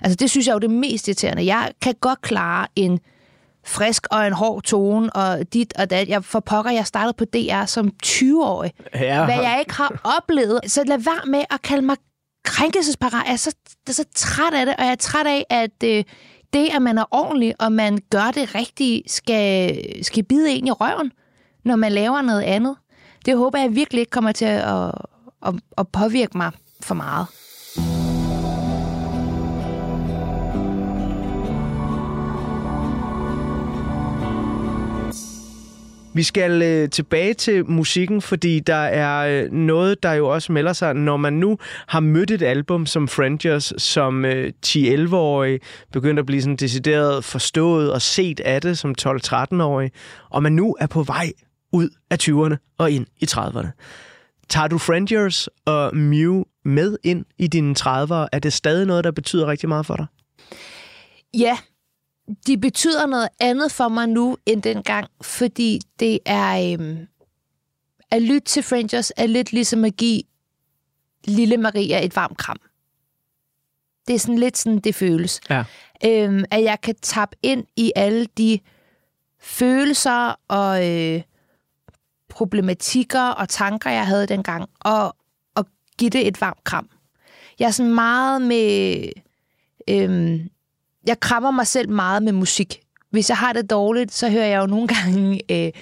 [0.00, 1.46] Altså, det synes jeg er jo det mest irriterende.
[1.46, 3.00] Jeg kan godt klare en
[3.66, 6.08] frisk og en hård tone, og dit og dat.
[6.08, 8.72] Jeg for pokker, jeg startede på DR som 20-årig.
[8.94, 9.24] Ja.
[9.24, 10.60] Hvad jeg ikke har oplevet.
[10.66, 11.96] Så lad være med at kalde mig
[12.44, 13.26] krænkelsesparat.
[13.26, 13.54] Jeg er så,
[13.86, 16.04] jeg er så træt af det, og jeg er træt af, at øh,
[16.52, 20.70] det, at man er ordentlig, og man gør det rigtige, skal, skal bide en i
[20.70, 21.12] røven,
[21.64, 22.76] når man laver noget andet.
[23.26, 24.92] Det håber jeg virkelig ikke kommer til at, at,
[25.46, 27.26] at, at påvirke mig for meget.
[36.14, 40.72] Vi skal øh, tilbage til musikken, fordi der er øh, noget, der jo også melder
[40.72, 45.60] sig, når man nu har mødt et album som Frangers, som øh, 10-11-årig,
[45.92, 49.90] begyndte at blive sådan decideret forstået og set af det som 12-13-årig,
[50.30, 51.32] og man nu er på vej
[51.72, 53.68] ud af 20'erne og ind i 30'erne.
[54.48, 58.28] Tager du Frangers og Mew med ind i dine 30'ere?
[58.32, 60.06] Er det stadig noget, der betyder rigtig meget for dig?
[61.34, 61.58] Ja,
[62.46, 66.72] de betyder noget andet for mig nu end dengang, fordi det er...
[66.72, 67.06] Øhm,
[68.10, 70.22] at lytte til Frangers er lidt ligesom at give
[71.24, 72.60] lille Maria et varmt kram.
[74.06, 75.40] Det er sådan lidt sådan, det føles.
[75.50, 75.64] Ja.
[76.04, 78.60] Øhm, at jeg kan tappe ind i alle de
[79.40, 81.22] følelser og øh,
[82.28, 85.16] problematikker og tanker, jeg havde dengang, og,
[85.54, 85.66] og
[85.98, 86.90] give det et varmt kram.
[87.58, 89.08] Jeg er sådan meget med...
[89.88, 90.50] Øhm,
[91.06, 92.80] jeg krammer mig selv meget med musik.
[93.10, 95.72] Hvis jeg har det dårligt, så hører jeg jo nogle gange øh,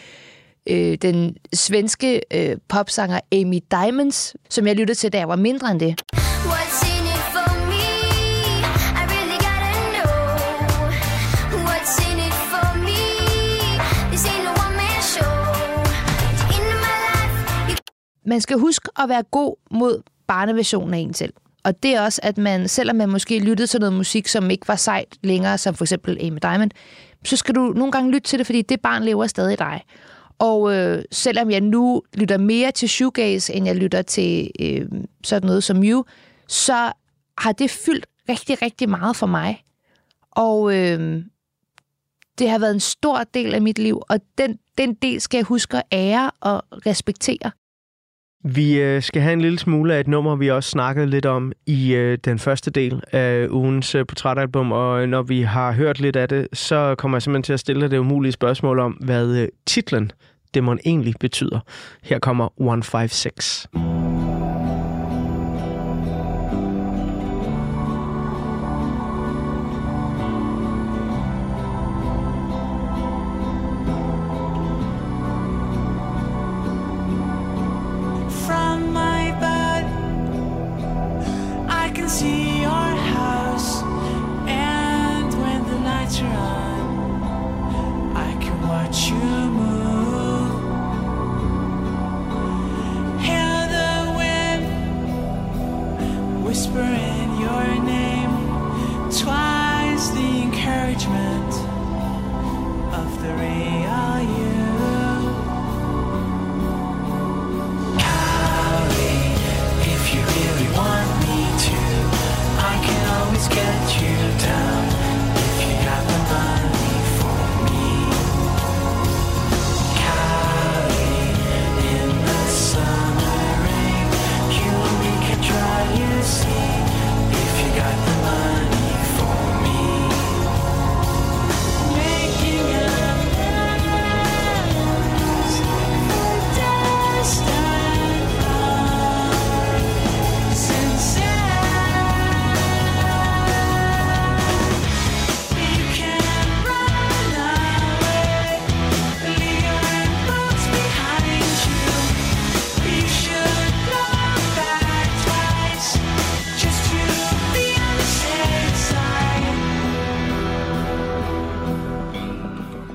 [0.66, 5.70] øh, den svenske øh, popsanger Amy Diamonds, som jeg lyttede til, da jeg var mindre
[5.70, 6.02] end det.
[18.26, 21.32] Man skal huske at være god mod barneversionen af en selv.
[21.68, 24.68] Og det er også, at man, selvom man måske lyttede til noget musik, som ikke
[24.68, 26.70] var sejt længere, som for eksempel Amy Diamond,
[27.24, 29.82] så skal du nogle gange lytte til det, fordi det barn lever stadig i dig.
[30.38, 34.86] Og øh, selvom jeg nu lytter mere til shoegaze, end jeg lytter til øh,
[35.24, 36.04] sådan noget som You,
[36.46, 36.92] så
[37.38, 39.62] har det fyldt rigtig, rigtig meget for mig.
[40.30, 41.22] Og øh,
[42.38, 45.44] det har været en stor del af mit liv, og den, den del skal jeg
[45.44, 47.50] huske at ære og respektere.
[48.44, 51.52] Vi øh, skal have en lille smule af et nummer, vi også snakkede lidt om
[51.66, 56.16] i øh, den første del af ugens øh, portrætalbum, og når vi har hørt lidt
[56.16, 59.48] af det, så kommer jeg simpelthen til at stille dig det umulige spørgsmål om, hvad
[59.66, 60.12] titlen
[60.54, 61.60] det egentlig betyder.
[62.02, 63.68] Her kommer 156.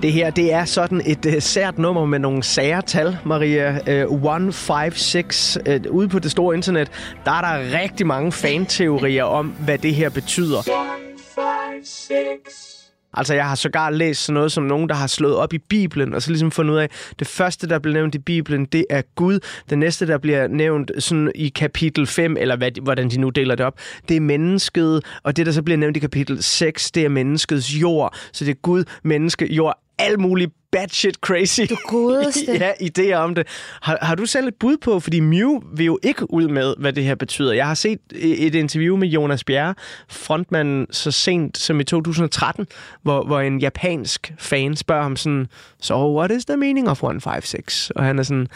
[0.03, 4.05] Det her, det er sådan et uh, sært nummer med nogle sære tal, Maria.
[4.05, 5.57] Uh, 156.
[5.69, 6.91] Uh, ude på det store internet,
[7.25, 10.61] der er der rigtig mange fanteorier om, hvad det her betyder.
[10.61, 12.72] Five, six.
[13.13, 16.13] Altså, jeg har sågar læst sådan noget som nogen, der har slået op i Bibelen,
[16.13, 19.02] og så ligesom fundet ud af, det første, der bliver nævnt i Bibelen, det er
[19.15, 19.39] Gud.
[19.69, 23.56] Det næste, der bliver nævnt sådan i kapitel 5, eller hvad, hvordan de nu deler
[23.56, 25.04] det op, det er mennesket.
[25.23, 28.15] Og det, der så bliver nævnt i kapitel 6, det er menneskets jord.
[28.34, 31.62] Så det er Gud, menneske, jord, alt muligt batshit crazy.
[31.69, 32.51] Du godeste.
[32.65, 33.47] ja, idéer om det.
[33.81, 36.93] Har, har du selv et bud på, fordi Mew vil jo ikke ud med, hvad
[36.93, 37.53] det her betyder.
[37.53, 39.75] Jeg har set et interview med Jonas Bjerre,
[40.09, 42.67] frontmanden så sent som i 2013,
[43.01, 45.47] hvor, hvor en japansk fan spørger ham sådan,
[45.81, 47.89] so what is the meaning of 156?
[47.89, 48.47] Og han er sådan,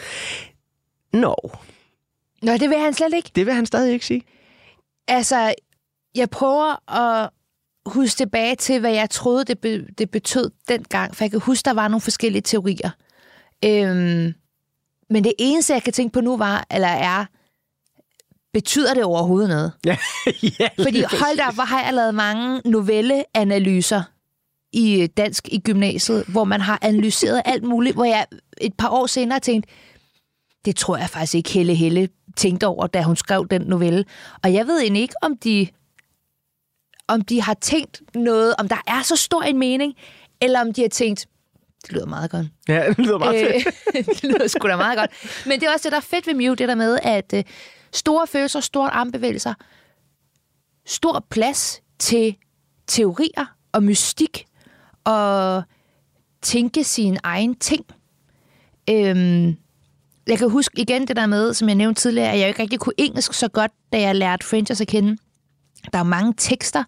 [1.12, 1.34] no,
[2.42, 3.30] Nå, det vil han slet ikke.
[3.34, 4.22] det vil han stadig ikke sige.
[5.08, 5.54] Altså,
[6.14, 7.30] jeg prøver at
[7.88, 11.16] huske tilbage til, hvad jeg troede, det, be, det betød dengang.
[11.16, 12.90] For jeg kan huske, der var nogle forskellige teorier.
[13.64, 14.34] Øhm,
[15.10, 17.24] men det eneste, jeg kan tænke på nu, var, eller er,
[18.52, 19.72] betyder det overhovedet noget?
[19.86, 19.96] Ja,
[20.60, 24.02] ja Fordi hold da op, hvor har jeg lavet mange novelleanalyser
[24.72, 28.26] i øh, dansk i gymnasiet, hvor man har analyseret alt muligt, hvor jeg
[28.60, 29.70] et par år senere tænkte,
[30.64, 34.04] det tror jeg faktisk ikke Helle Helle tænkte over, da hun skrev den novelle.
[34.42, 35.68] Og jeg ved egentlig ikke, om de,
[37.08, 39.94] om de har tænkt noget, om der er så stor en mening,
[40.40, 41.26] eller om de har tænkt,
[41.82, 42.46] det lyder meget godt.
[42.68, 43.66] Ja, det lyder meget fedt.
[43.96, 45.10] Øh, det lyder sgu da meget godt.
[45.46, 47.44] Men det er også det, der er fedt ved Mew, det der med, at øh,
[47.92, 49.54] store følelser, store armbevægelser,
[50.86, 52.36] stor plads til
[52.86, 54.46] teorier og mystik
[55.04, 55.62] og
[56.42, 57.86] tænke sin egen ting.
[58.90, 59.56] Øhm,
[60.26, 62.80] jeg kan huske igen det der med, som jeg nævnte tidligere, at jeg ikke rigtig
[62.80, 65.16] kunne engelsk så godt, da jeg lærte French at kende.
[65.92, 66.84] Der er mange tekster,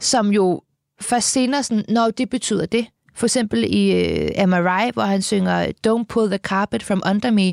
[0.00, 0.62] som jo
[1.00, 2.86] først senere sådan, når det betyder det.
[3.14, 7.02] For eksempel i uh, Am I Right, hvor han synger Don't pull the carpet from
[7.06, 7.52] under me.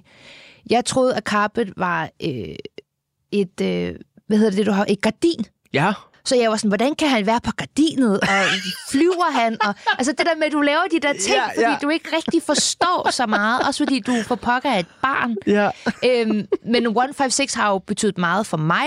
[0.70, 2.56] Jeg troede, at carpet var øh,
[3.32, 3.96] et, øh,
[4.28, 5.46] hvad hedder det, du har, et gardin.
[5.74, 5.94] Ja,
[6.26, 8.28] Så jeg var sådan, hvordan kan han være på gardinet, og
[8.92, 9.58] flyver han?
[9.62, 11.78] Og, altså det der med, at du laver de der ting, ja, fordi ja.
[11.82, 15.36] du ikke rigtig forstår så meget, også fordi du for pokker er et barn.
[15.48, 15.70] ja.
[16.06, 18.86] øhm, men 156 har jo betydet meget for mig.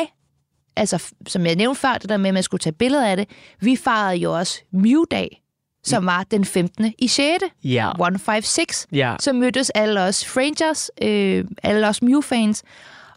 [0.76, 3.28] Altså, som jeg nævnte før, det der med, at man skulle tage billeder af det.
[3.60, 5.42] Vi fejrede jo også Mew-dag,
[5.84, 6.94] som var den 15.
[6.98, 7.44] i 6.
[7.64, 7.90] Ja.
[7.90, 8.86] 156.
[8.92, 9.16] Ja.
[9.20, 12.62] Så mødtes alle os Frangers, øh, alle os Mew-fans,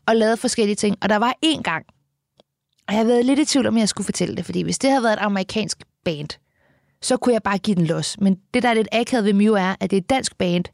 [0.07, 0.97] og lavede forskellige ting.
[1.01, 1.85] Og der var én gang,
[2.87, 4.89] og jeg har været lidt i tvivl om, jeg skulle fortælle det, fordi hvis det
[4.89, 6.29] havde været et amerikansk band,
[7.01, 8.19] så kunne jeg bare give den los.
[8.19, 10.65] Men det, der er lidt akavet ved Mew, er, at det er et dansk band.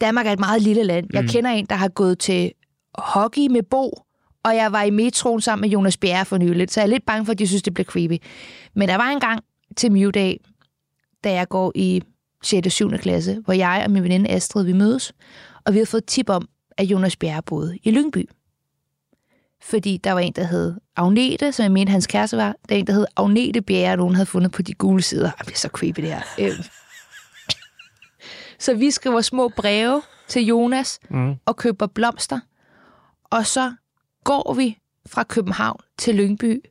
[0.00, 1.06] Danmark er et meget lille land.
[1.12, 2.52] Jeg kender en, der har gået til
[2.94, 4.02] hockey med Bo,
[4.44, 7.06] og jeg var i metroen sammen med Jonas Bjerre for nyligt, så jeg er lidt
[7.06, 8.22] bange for, at de synes, det bliver creepy.
[8.74, 9.44] Men der var en gang
[9.76, 10.40] til Mew-dag,
[11.24, 12.02] da jeg går i
[12.42, 12.66] 6.
[12.66, 12.90] og 7.
[12.90, 15.12] klasse, hvor jeg og min veninde Astrid, vi mødes,
[15.64, 18.28] og vi havde fået tip om, at Jonas Bjerre boede i Lyngby.
[19.62, 22.56] Fordi der var en, der hed Agnete, som jeg mente, hans kæreste var.
[22.68, 25.30] Der er en, der hed Agnete Bjerre, nogen havde fundet på de gule sider.
[25.30, 26.22] Det er så creepy, det her.
[26.40, 26.64] Øhm.
[28.58, 31.34] Så vi skriver små breve til Jonas mm.
[31.46, 32.40] og køber blomster.
[33.30, 33.72] Og så
[34.24, 36.62] går vi fra København til Lyngby,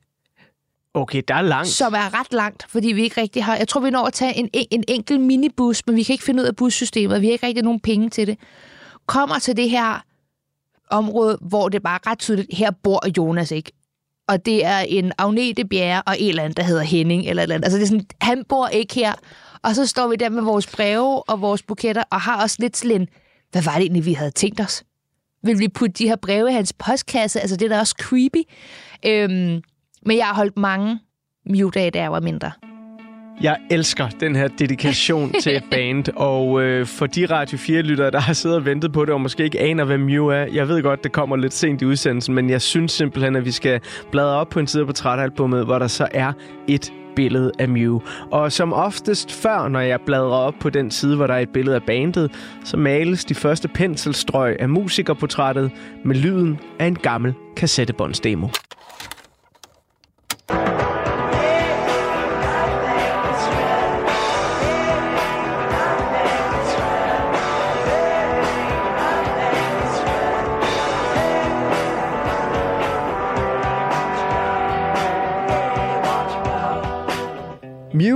[0.94, 1.68] Okay, der er langt.
[1.68, 3.56] som er ret langt, fordi vi ikke rigtig har...
[3.56, 6.42] Jeg tror, vi når at tage en, en enkelt minibus, men vi kan ikke finde
[6.42, 8.38] ud af bussystemet, vi har ikke rigtig nogen penge til det.
[9.06, 10.04] Kommer til det her
[10.90, 13.72] område, hvor det bare er ret tydeligt, her bor Jonas ikke.
[14.28, 17.26] Og det er en Agnete Bjerre og en eller anden, der hedder Henning.
[17.26, 17.64] Eller et eller andet.
[17.64, 19.12] Altså det er sådan, han bor ikke her.
[19.62, 22.76] Og så står vi der med vores breve og vores buketter, og har også lidt
[22.76, 23.08] sådan
[23.52, 24.84] hvad var det egentlig, vi havde tænkt os?
[25.44, 27.40] Vil vi putte de her breve i hans postkasse?
[27.40, 28.48] Altså det er da også creepy.
[29.06, 29.62] Øhm,
[30.06, 30.98] men jeg har holdt mange
[31.50, 32.52] Mew-dage, da jeg var mindre.
[33.40, 38.20] Jeg elsker den her dedikation til et band, og øh, for de Radio 4-lyttere, der
[38.20, 40.82] har siddet og ventet på det, og måske ikke aner, hvad Mew er, jeg ved
[40.82, 44.36] godt, det kommer lidt sent i udsendelsen, men jeg synes simpelthen, at vi skal bladre
[44.36, 46.32] op på en side på portrætalbummet, hvor der så er
[46.68, 48.00] et billede af Mew.
[48.30, 51.52] Og som oftest før, når jeg bladrer op på den side, hvor der er et
[51.52, 52.30] billede af bandet,
[52.64, 55.70] så males de første penselstrøg af musikerportrættet
[56.04, 58.48] med lyden af en gammel kassettebåndsdemo.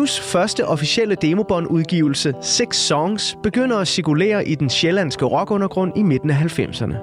[0.06, 6.30] Blues første officielle demobåndudgivelse, Six Songs, begynder at cirkulere i den sjællandske rockundergrund i midten
[6.30, 6.94] af 90'erne.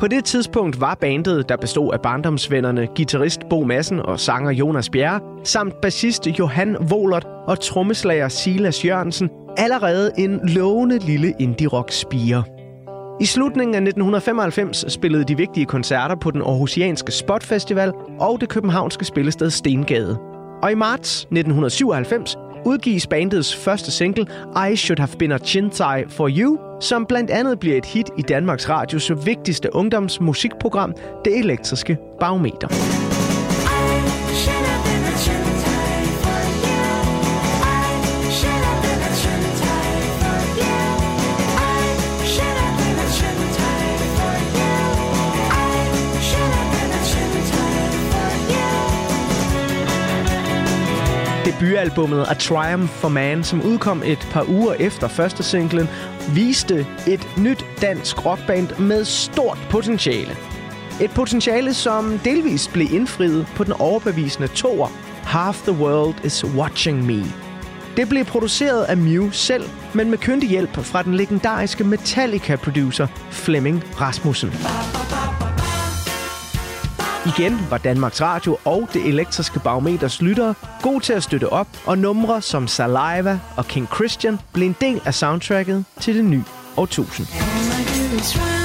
[0.00, 4.90] På det tidspunkt var bandet, der bestod af barndomsvennerne, guitarist Bo Madsen og sanger Jonas
[4.90, 12.44] Bjerre, samt bassist Johan Volert og trommeslager Silas Jørgensen, allerede en lovende lille indie-rock spire.
[13.20, 18.48] I slutningen af 1995 spillede de vigtige koncerter på den Aarhusianske Spot Festival og det
[18.48, 20.35] københavnske spillested Stengade.
[20.62, 24.26] Og i marts 1997 udgives bandets første single,
[24.72, 28.22] I Should Have Been a Chintai For You, som blandt andet bliver et hit i
[28.22, 33.15] Danmarks Radios vigtigste ungdomsmusikprogram, Det Elektriske Barometer.
[51.60, 55.88] Debutalbummet A Triumph for Man, som udkom et par uger efter første singlen,
[56.34, 60.36] viste et nyt dansk rockband med stort potentiale.
[61.00, 64.88] Et potentiale, som delvis blev indfriet på den overbevisende toer
[65.24, 67.24] Half the World is Watching Me.
[67.96, 69.64] Det blev produceret af Mew selv,
[69.94, 74.52] men med kyndig hjælp fra den legendariske Metallica-producer Flemming Rasmussen.
[77.26, 81.98] Igen var Danmarks Radio og det elektriske barometers lyttere gode til at støtte op, og
[81.98, 86.44] numre som Saliva og King Christian blev en del af soundtracket til det nye
[86.76, 87.26] årtusind.
[87.32, 88.55] All I do is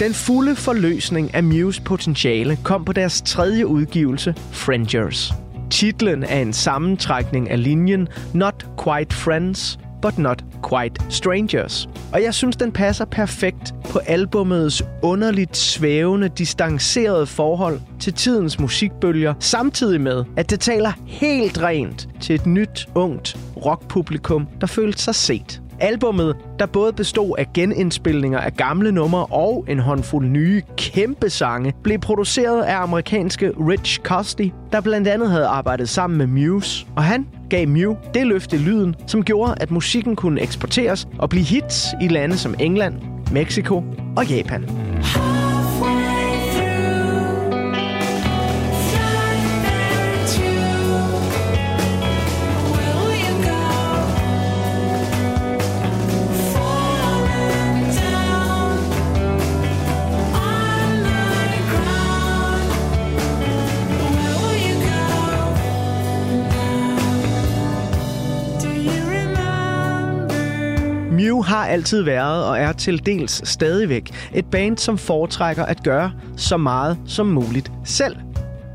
[0.00, 5.32] Den fulde forløsning af Mews potentiale kom på deres tredje udgivelse, Frangers.
[5.70, 11.88] Titlen er en sammentrækning af linjen Not Quite Friends, but Not Quite Strangers.
[12.12, 19.34] Og jeg synes, den passer perfekt på albumets underligt svævende, distancerede forhold til tidens musikbølger,
[19.38, 25.14] samtidig med, at det taler helt rent til et nyt, ungt rockpublikum, der følte sig
[25.14, 25.62] set.
[25.80, 31.74] Albummet, der både bestod af genindspilninger af gamle numre og en håndfuld nye kæmpe sange,
[31.82, 36.86] blev produceret af amerikanske Rich Costey, der blandt andet havde arbejdet sammen med Muse.
[36.96, 41.44] Og han gav Mew det løfte lyden, som gjorde, at musikken kunne eksporteres og blive
[41.44, 42.94] hits i lande som England,
[43.32, 43.84] Mexico
[44.16, 44.89] og Japan.
[71.42, 76.56] Har altid været og er til dels stadigvæk et band, som foretrækker at gøre så
[76.56, 78.16] meget som muligt selv.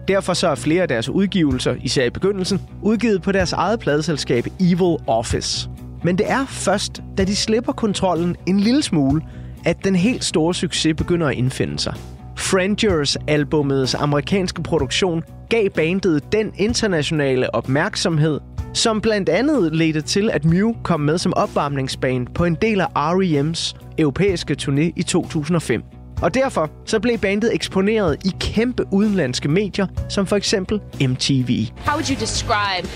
[0.07, 4.47] Derfor så er flere af deres udgivelser, især i begyndelsen, udgivet på deres eget pladeselskab
[4.59, 5.69] Evil Office.
[6.03, 9.21] Men det er først, da de slipper kontrollen en lille smule,
[9.65, 11.93] at den helt store succes begynder at indfinde sig.
[12.37, 18.39] Frangers albumets amerikanske produktion gav bandet den internationale opmærksomhed,
[18.75, 22.87] som blandt andet ledte til, at Mew kom med som opvarmningsband på en del af
[22.95, 25.83] R.E.M's europæiske turné i 2005.
[26.21, 31.67] Og derfor så blev bandet eksponeret i kæmpe udenlandske medier, som for eksempel MTV.
[31.85, 32.87] How would you describe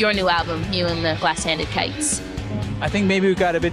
[0.00, 2.22] your new album, You and the Glass-Handed Kites?
[2.86, 3.72] I think maybe we got a bit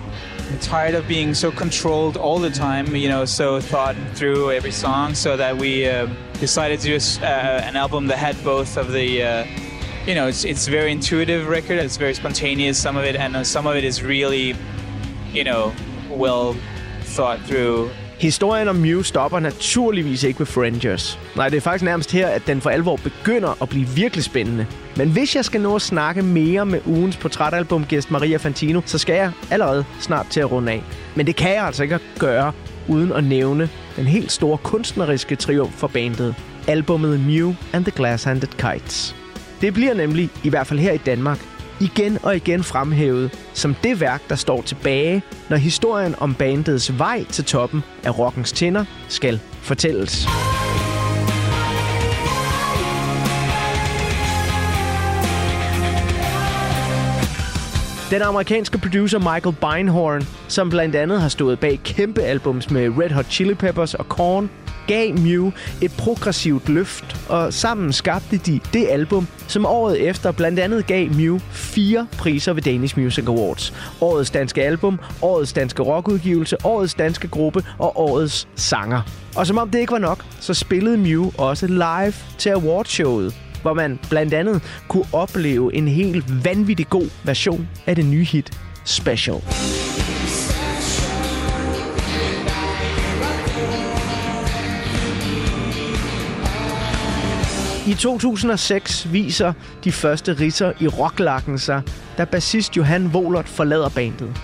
[0.61, 5.15] tired of being so controlled all the time, you know, so thought through every song,
[5.15, 6.07] so that we uh,
[6.39, 9.66] decided to do uh, an album that had both of the, uh,
[10.07, 13.43] you know, it's, it's very intuitive record, it's very spontaneous, some of it, and uh,
[13.43, 14.55] some of it is really,
[15.33, 15.71] you know,
[16.09, 16.55] well
[17.03, 17.89] thought through.
[18.19, 21.19] Historien om Mew stopper naturligvis ikke ved Frangers.
[21.35, 24.65] Nej, det er faktisk nærmest her, at den for alvor begynder at blive virkelig spændende.
[24.95, 29.15] Men hvis jeg skal nå at snakke mere med ugens portrætalbumgæst Maria Fantino, så skal
[29.15, 30.83] jeg allerede snart til at runde af.
[31.15, 32.51] Men det kan jeg altså ikke gøre,
[32.87, 36.35] uden at nævne den helt store kunstneriske triumf for bandet.
[36.67, 39.15] Albummet Mew and the Glass-Handed Kites.
[39.61, 41.39] Det bliver nemlig, i hvert fald her i Danmark,
[41.79, 47.23] igen og igen fremhævet som det værk, der står tilbage, når historien om bandets vej
[47.23, 50.27] til toppen af rockens tænder skal fortælles.
[58.11, 63.09] Den amerikanske producer Michael Beinhorn, som blandt andet har stået bag kæmpe albums med Red
[63.09, 64.49] Hot Chili Peppers og Korn,
[64.87, 70.59] gav Mew et progressivt løft, og sammen skabte de det album, som året efter blandt
[70.59, 73.73] andet gav Mew fire priser ved Danish Music Awards.
[74.01, 79.01] Årets danske album, årets danske rockudgivelse, årets danske gruppe og årets sanger.
[79.35, 83.73] Og som om det ikke var nok, så spillede Mew også live til awardshowet, hvor
[83.73, 88.51] man blandt andet kunne opleve en helt vanvittig god version af det nye hit
[88.85, 89.41] Special.
[97.87, 101.81] I 2006 viser de første ridser i rocklakken sig,
[102.17, 104.41] da bassist Johan Volert forlader bandet.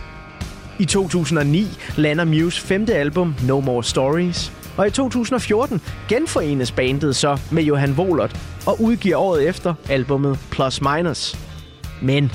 [0.80, 1.68] I 2009
[1.98, 4.52] lander Muse femte album No More Stories.
[4.78, 10.82] Og i 2014 genforenes bandet så med Johan Volert og udgiver året efter albummet Plus
[10.82, 11.36] Minus.
[12.02, 12.32] Men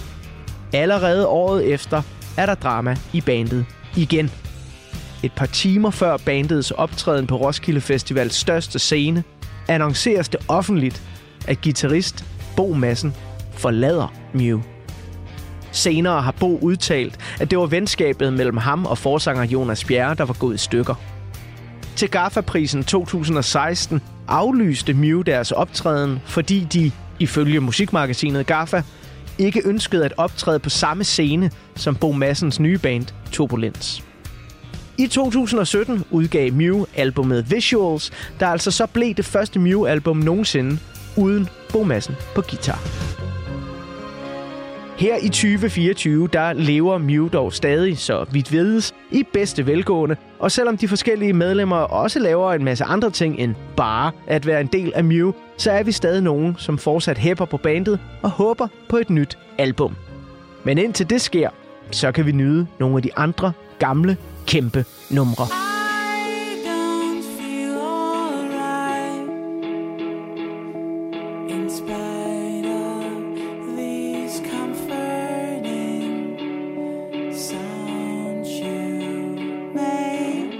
[0.72, 2.02] allerede året efter
[2.36, 4.30] er der drama i bandet igen.
[5.22, 9.24] Et par timer før bandets optræden på Roskilde Festivals største scene,
[9.68, 11.02] annonceres det offentligt,
[11.48, 12.24] at guitarist
[12.56, 13.14] Bo Madsen
[13.52, 14.60] forlader Mew.
[15.72, 20.24] Senere har Bo udtalt, at det var venskabet mellem ham og forsanger Jonas Bjerre, der
[20.24, 20.94] var gået i stykker.
[21.96, 28.82] Til GAFA-prisen 2016 aflyste Mew deres optræden, fordi de, ifølge musikmagasinet GAFA,
[29.38, 34.07] ikke ønskede at optræde på samme scene som Bo Massens nye band Turbulence.
[35.00, 40.78] I 2017 udgav Mew albumet Visuals, der altså så blev det første Mew-album nogensinde
[41.16, 42.80] uden Bomassen på guitar.
[44.96, 50.16] Her i 2024, der lever Mew dog stadig, så vidt vides, i bedste velgående.
[50.38, 54.60] Og selvom de forskellige medlemmer også laver en masse andre ting end bare at være
[54.60, 58.30] en del af Mew, så er vi stadig nogen, som fortsat hæpper på bandet og
[58.30, 59.94] håber på et nyt album.
[60.64, 61.50] Men indtil det sker,
[61.90, 64.16] så kan vi nyde nogle af de andre gamle,
[64.48, 65.44] kæmpe numre.
[65.44, 67.78] I don't feel
[71.48, 76.38] in spite of these comforting
[77.32, 79.20] sounds you
[79.74, 80.52] make.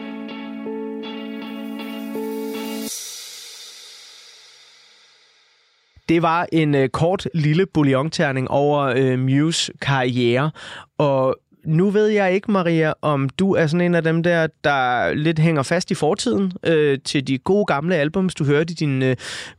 [6.09, 10.51] Det var en øh, kort lille bouillonterning over øh, Muse karriere,
[10.99, 11.37] og
[11.69, 15.39] nu ved jeg ikke, Maria, om du er sådan en af dem der, der lidt
[15.39, 19.17] hænger fast i fortiden øh, til de gode gamle albums, du hørte i dine øh,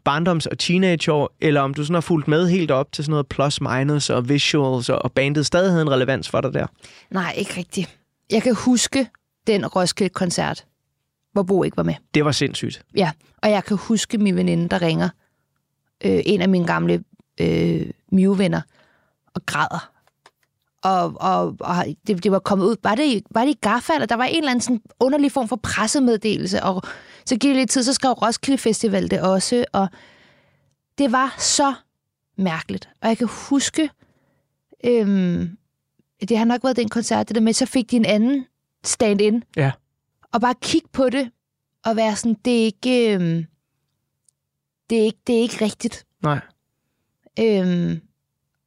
[0.10, 3.28] barndoms- og teenageår, eller om du sådan har fulgt med helt op til sådan noget
[3.28, 6.68] plus minus og visuals, og, og bandet stadig havde en relevans for dig der.
[7.12, 7.97] Nej, ikke rigtigt.
[8.32, 9.07] Jeg kan huske
[9.47, 10.66] den Roskilde-koncert,
[11.34, 11.95] hvor Bo ikke var med.
[12.14, 12.82] Det var sindssygt.
[12.95, 13.12] Ja,
[13.43, 15.10] og jeg kan huske min veninde, der ringer.
[16.05, 17.03] Øh, en af mine gamle
[17.41, 18.62] øh, Mew-venner.
[19.36, 19.91] Og græder.
[20.84, 22.76] Og, og, og det, det var kommet ud.
[22.84, 25.32] Var det, i- var det i Gaffa, eller der var en eller anden sådan underlig
[25.32, 26.64] form for pressemeddelelse.
[26.64, 26.82] Og
[27.26, 29.66] så gik det lidt tid, så skrev Roskilde Festival det også.
[29.74, 29.88] Og
[30.98, 31.74] det var så
[32.38, 32.90] mærkeligt.
[33.02, 33.90] Og jeg kan huske,
[34.84, 35.58] øhm,
[36.30, 38.46] det har nok været den koncert, det der med, så fik de en anden
[38.84, 39.44] stand-in.
[39.56, 39.72] Ja.
[40.34, 41.32] Og bare kigge på det,
[41.86, 43.46] og være sådan, det er ikke, øhm,
[44.90, 46.06] det er ikke, det er ikke rigtigt.
[46.24, 46.40] Nej.
[47.40, 48.02] Øhm,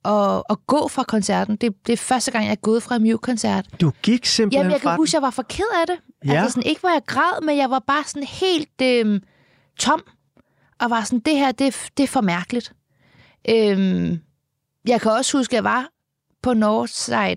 [0.03, 3.03] og, og gå fra koncerten, det, det er første gang, jeg er gået fra en
[3.03, 3.67] Mew-koncert.
[3.81, 5.03] Du gik simpelthen Jamen, jeg fra kan den.
[5.03, 5.97] huske, jeg var for ked af det.
[6.27, 6.33] Ja.
[6.33, 9.23] Altså sådan, ikke hvor jeg græd, men jeg var bare sådan helt øhm,
[9.79, 10.03] tom.
[10.81, 12.73] Og var sådan, det her, det, det er for mærkeligt.
[13.49, 14.21] Øhm,
[14.89, 15.89] jeg kan også huske, at jeg var
[16.43, 17.37] på Northside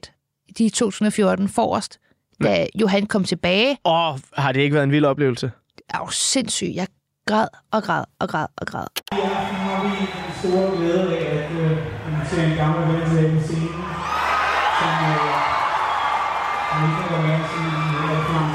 [0.59, 1.99] i 2014 forrest,
[2.43, 3.77] da Johan kom tilbage.
[3.85, 5.51] Åh, oh, har det ikke været en vild oplevelse?
[5.91, 6.71] Jeg var jo sindssyg.
[6.75, 6.87] Jeg
[7.25, 8.85] græd og græd og græd og græd.
[9.11, 11.94] Aften har vi den store glæde af at
[12.29, 13.83] til en gammel ven til den scene,
[14.77, 15.33] som øh,
[16.71, 18.49] han ikke kan være med til i en rigtig lang.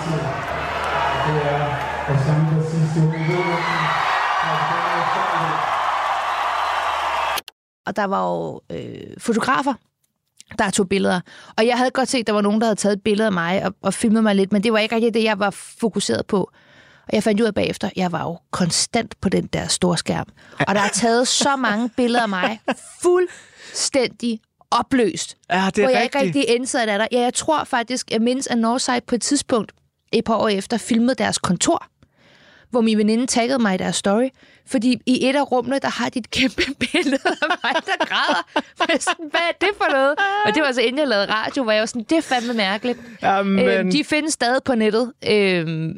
[1.26, 1.62] Det er
[2.06, 3.84] vores samme bassist, Johan Gården,
[4.48, 5.00] og det er
[7.86, 9.74] og der var jo øh, fotografer,
[10.58, 11.20] der tog billeder.
[11.58, 13.32] Og jeg havde godt set, at der var nogen, der havde taget et billede af
[13.32, 16.26] mig og, og filmet mig lidt, men det var ikke rigtig det, jeg var fokuseret
[16.26, 16.50] på.
[17.10, 20.26] Og jeg fandt ud af bagefter, jeg var jo konstant på den der store skærm.
[20.68, 22.60] Og der er taget så mange billeder af mig,
[23.02, 24.40] fuldstændig
[24.70, 25.36] opløst.
[25.52, 26.36] Ja, det er hvor jeg ikke rigtigt.
[26.36, 27.06] rigtig indsat af der.
[27.12, 29.72] Ja, jeg tror faktisk, jeg mindes, at Northside på et tidspunkt,
[30.12, 31.86] et par år efter, filmede deres kontor
[32.70, 34.28] hvor min veninde taggede mig i deres story,
[34.66, 38.42] fordi i et af rummene, der har de et kæmpe billede af mig, der græder.
[38.88, 40.14] Er sådan, hvad er det for noget?
[40.46, 42.54] Og det var så inden jeg lavede radio, hvor jeg var sådan, det er fandme
[42.54, 42.98] mærkeligt.
[43.22, 45.12] Jamen, Øhm, de findes stadig på nettet.
[45.28, 45.92] Øhm,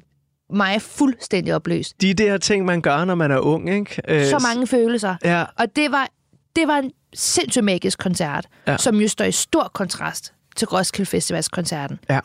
[0.53, 2.01] mig er fuldstændig opløst.
[2.03, 4.03] de der ting, man gør, når man er ung, ikke?
[4.09, 5.17] Øh, Så mange følelser.
[5.25, 6.09] Ja, Og det var,
[6.57, 8.77] det var en sindssygt magisk koncert, Ja.
[8.77, 11.99] som jo står i stor kontrast til Roskilde Festivals koncerten.
[12.11, 12.21] ja.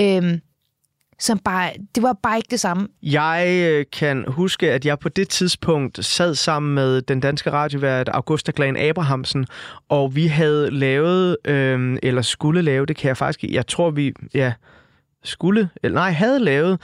[0.00, 0.40] Øhm,
[1.20, 2.88] som bare, det var bare ikke det samme.
[3.02, 8.08] Jeg øh, kan huske, at jeg på det tidspunkt sad sammen med den danske radiovært
[8.08, 9.46] Augusta Glan Abrahamsen,
[9.88, 14.12] og vi havde lavet, øh, eller skulle lave, det kan jeg faktisk jeg tror vi,
[14.34, 14.52] ja,
[15.28, 16.80] skulle, eller nej, havde lavet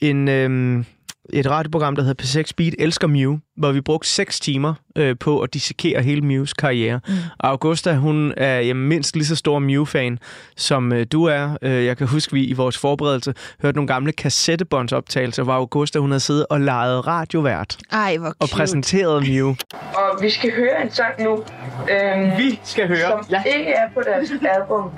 [0.00, 0.84] en, øh,
[1.32, 5.40] et radioprogram, der hedder P6 Speed Elsker Mew, hvor vi brugte seks timer øh, på
[5.40, 7.00] at dissekere hele Mews karriere.
[7.08, 7.14] Mm.
[7.38, 10.18] Og Augusta, hun er jamen, mindst lige så stor Mew-fan,
[10.56, 11.56] som øh, du er.
[11.62, 16.10] Øh, jeg kan huske, vi i vores forberedelse hørte nogle gamle kassettebåndsoptagelser, hvor Augusta, hun
[16.10, 18.54] havde siddet og lejet radiovært Ej, hvor og cute.
[18.54, 19.48] præsenteret Mew.
[19.94, 21.32] Og vi skal høre en sang nu,
[21.90, 22.98] øhm, Vi skal høre.
[23.10, 23.42] som Ja.
[23.58, 24.90] ikke er på deres album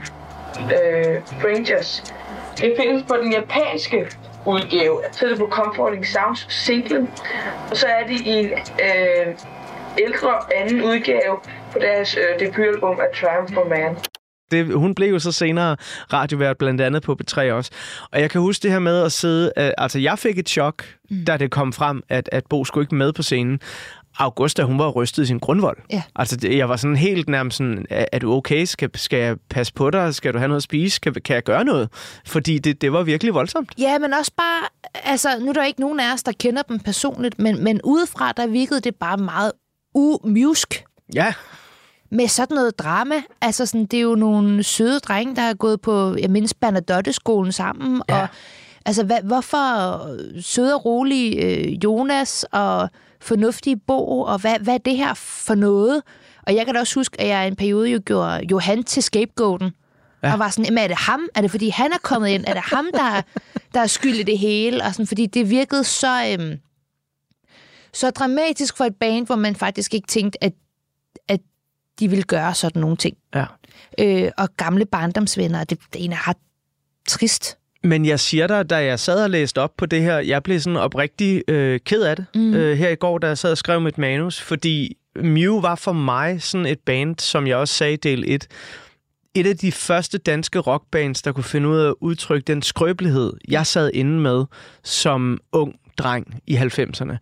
[0.57, 2.15] øh, Strangers.
[2.61, 4.07] Det findes på den japanske
[4.47, 5.01] udgave.
[5.13, 7.09] Så er det på Comforting Sounds singlen.
[7.71, 9.35] Og så er det i en øh,
[9.99, 11.37] ældre anden udgave
[11.73, 13.97] på deres øh, debutalbum A Triumph for Man.
[14.51, 15.77] Det, hun blev jo så senere
[16.13, 17.71] radiovært, blandt andet på B3 også.
[18.13, 19.53] Og jeg kan huske det her med at sidde...
[19.57, 21.25] Uh, altså, jeg fik et chok, mm.
[21.25, 23.61] da det kom frem, at, at Bo skulle ikke med på scenen.
[24.19, 25.79] Augusta, hun var rystet i sin grundvold.
[25.93, 26.03] Ja.
[26.17, 28.65] Altså, jeg var sådan helt nærmest sådan, er, du okay?
[28.65, 30.15] Skal, skal jeg passe på dig?
[30.15, 31.01] Skal du have noget at spise?
[31.01, 31.89] Kan, kan jeg gøre noget?
[32.27, 33.73] Fordi det, det var virkelig voldsomt.
[33.79, 34.69] Ja, men også bare,
[35.05, 38.33] altså, nu er der ikke nogen af os, der kender dem personligt, men, men udefra,
[38.33, 39.53] der virkede det bare meget
[39.95, 40.85] umjusk
[41.15, 41.35] Ja,
[42.11, 43.15] med sådan noget drama.
[43.41, 47.53] Altså, sådan, det er jo nogle søde drenge, der har gået på, jeg mindes, Bernadotte-skolen
[47.53, 48.21] sammen, Ja.
[48.23, 48.29] og
[48.87, 49.61] altså, hvad, hvorfor
[50.41, 52.89] søde og rolige øh, Jonas og
[53.21, 56.03] fornuftige Bo, og hvad, hvad er det her for noget?
[56.47, 59.03] Og jeg kan da også huske, at jeg i en periode jo gjorde Johan til
[59.03, 59.71] scapegoaten.
[60.23, 60.33] Ja.
[60.33, 61.21] Og var sådan, "Jamen, er det ham?
[61.35, 62.45] Er det fordi, han er kommet ind?
[62.47, 63.23] Er det ham, der, er-
[63.75, 64.85] der er skyld i det hele?
[64.85, 66.59] Og sådan, fordi det virkede så, øhm,
[67.93, 70.53] så dramatisk for et band, hvor man faktisk ikke tænkte, at,
[71.29, 71.41] at
[72.01, 73.17] de ville gøre sådan nogle ting.
[73.35, 73.45] ja.
[73.99, 76.37] Øh, og gamle barndomsvenner, det, det ene er ret
[77.09, 77.59] trist.
[77.85, 80.61] Men jeg siger dig, da jeg sad og læste op på det her, jeg blev
[80.61, 82.55] sådan oprigtig øh, ked af det mm.
[82.55, 85.93] øh, her i går, da jeg sad og skrev mit manus, fordi Mew var for
[85.93, 88.47] mig sådan et band, som jeg også sagde i del 1,
[89.35, 93.33] et af de første danske rockbands, der kunne finde ud af at udtrykke den skrøbelighed,
[93.49, 94.45] jeg sad inde med
[94.83, 97.17] som ung dreng i 90'erne.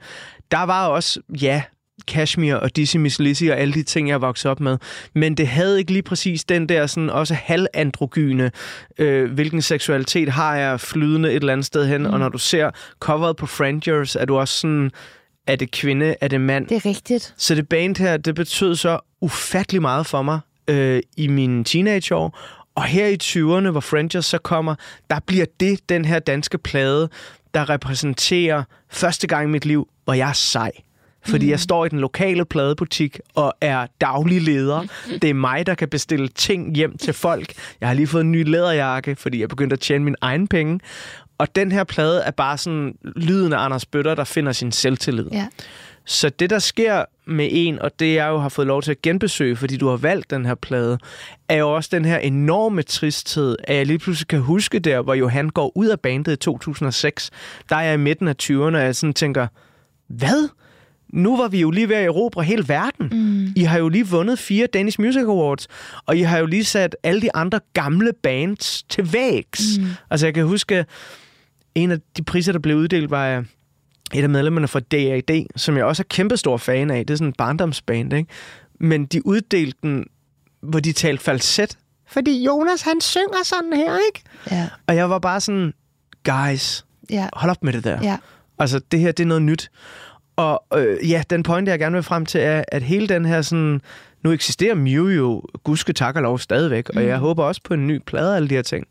[0.50, 1.62] Der var også, ja,
[2.06, 4.78] Kashmir og Dizzy Miss Lizzy og alle de ting, jeg voksede op med.
[5.14, 8.50] Men det havde ikke lige præcis den der sådan også halvandrogyne,
[8.98, 12.00] øh, hvilken seksualitet har jeg flydende et eller andet sted hen.
[12.02, 12.12] Mm.
[12.12, 12.70] Og når du ser
[13.00, 14.90] coveret på Frangers, er du også sådan,
[15.46, 16.66] er det kvinde, er det mand?
[16.66, 17.34] Det er rigtigt.
[17.36, 22.38] Så det band her, det betød så ufattelig meget for mig øh, i mine teenageår.
[22.74, 24.74] Og her i 20'erne, hvor Frangers så kommer,
[25.10, 27.08] der bliver det den her danske plade,
[27.54, 30.72] der repræsenterer første gang i mit liv, hvor jeg er sej.
[31.26, 31.50] Fordi mm.
[31.50, 34.84] jeg står i den lokale pladebutik og er daglig leder.
[35.22, 37.52] Det er mig, der kan bestille ting hjem til folk.
[37.80, 40.80] Jeg har lige fået en ny læderjakke, fordi jeg begyndte at tjene min egen penge.
[41.38, 45.28] Og den her plade er bare sådan lyden af Anders Bøtter, der finder sin selvtillid.
[45.32, 45.46] Ja.
[46.04, 49.02] Så det, der sker med en, og det jeg jo har fået lov til at
[49.02, 50.98] genbesøge, fordi du har valgt den her plade,
[51.48, 55.14] er jo også den her enorme tristhed, at jeg lige pludselig kan huske der, hvor
[55.14, 57.30] Johan går ud af bandet i 2006.
[57.68, 59.46] Der er jeg i midten af 20'erne, og jeg sådan tænker,
[60.08, 60.48] hvad?
[61.12, 63.08] Nu var vi jo lige ved at erobre hele verden.
[63.12, 63.52] Mm.
[63.56, 65.66] I har jo lige vundet fire Danish Music Awards,
[66.06, 69.78] og I har jo lige sat alle de andre gamle bands til vægs.
[69.78, 69.86] Mm.
[70.10, 70.84] Altså, jeg kan huske,
[71.74, 73.44] en af de priser, der blev uddelt, var øh,
[74.14, 77.06] et af medlemmerne fra DAD, som jeg også er kæmpestor fan af.
[77.06, 78.30] Det er sådan en barndomsband, ikke?
[78.80, 80.04] Men de uddelte den,
[80.62, 81.78] hvor de talte falset.
[82.06, 84.22] Fordi Jonas, han synger sådan her, ikke?
[84.50, 84.68] Ja.
[84.86, 85.72] Og jeg var bare sådan,
[86.24, 87.28] guys, Ja.
[87.32, 87.98] hold op med det der.
[88.02, 88.16] Ja.
[88.58, 89.70] Altså, det her, det er noget nyt.
[90.38, 93.42] Og øh, ja, den point, jeg gerne vil frem til, er, at hele den her
[93.42, 93.80] sådan...
[94.24, 96.88] Nu eksisterer Mew jo, gudske tak og lov, stadigvæk.
[96.94, 96.96] Mm.
[96.98, 98.86] Og jeg håber også på en ny plade og alle de her ting.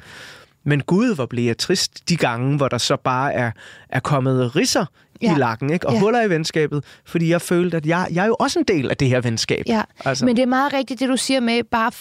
[0.63, 3.51] Men gud, hvor blev jeg trist de gange, hvor der så bare er,
[3.89, 4.85] er kommet risser
[5.21, 5.35] ja.
[5.35, 5.87] I lakken, ikke?
[5.87, 5.99] og Ja.
[5.99, 6.83] huller i venskabet.
[7.05, 9.63] Fordi jeg følte, at jeg, jeg er jo også en del af det her venskab.
[9.67, 10.25] Ja, Altså.
[10.25, 11.91] men det er meget rigtigt, det du siger med bare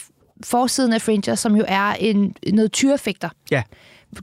[0.44, 3.28] forsiden af Fringer, som jo er en, noget tyrefægter.
[3.50, 3.62] Ja.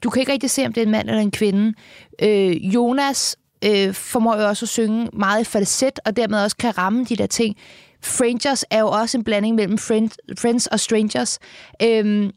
[0.03, 1.73] Du kan ikke rigtig se, om det er en mand eller en kvinde.
[2.21, 6.77] Øh, Jonas øh, formår jo også at synge meget i falset, og dermed også kan
[6.77, 7.57] ramme de der ting.
[8.01, 11.39] Frangers er jo også en blanding mellem friend, Friends og Strangers.
[11.81, 12.31] Øhm,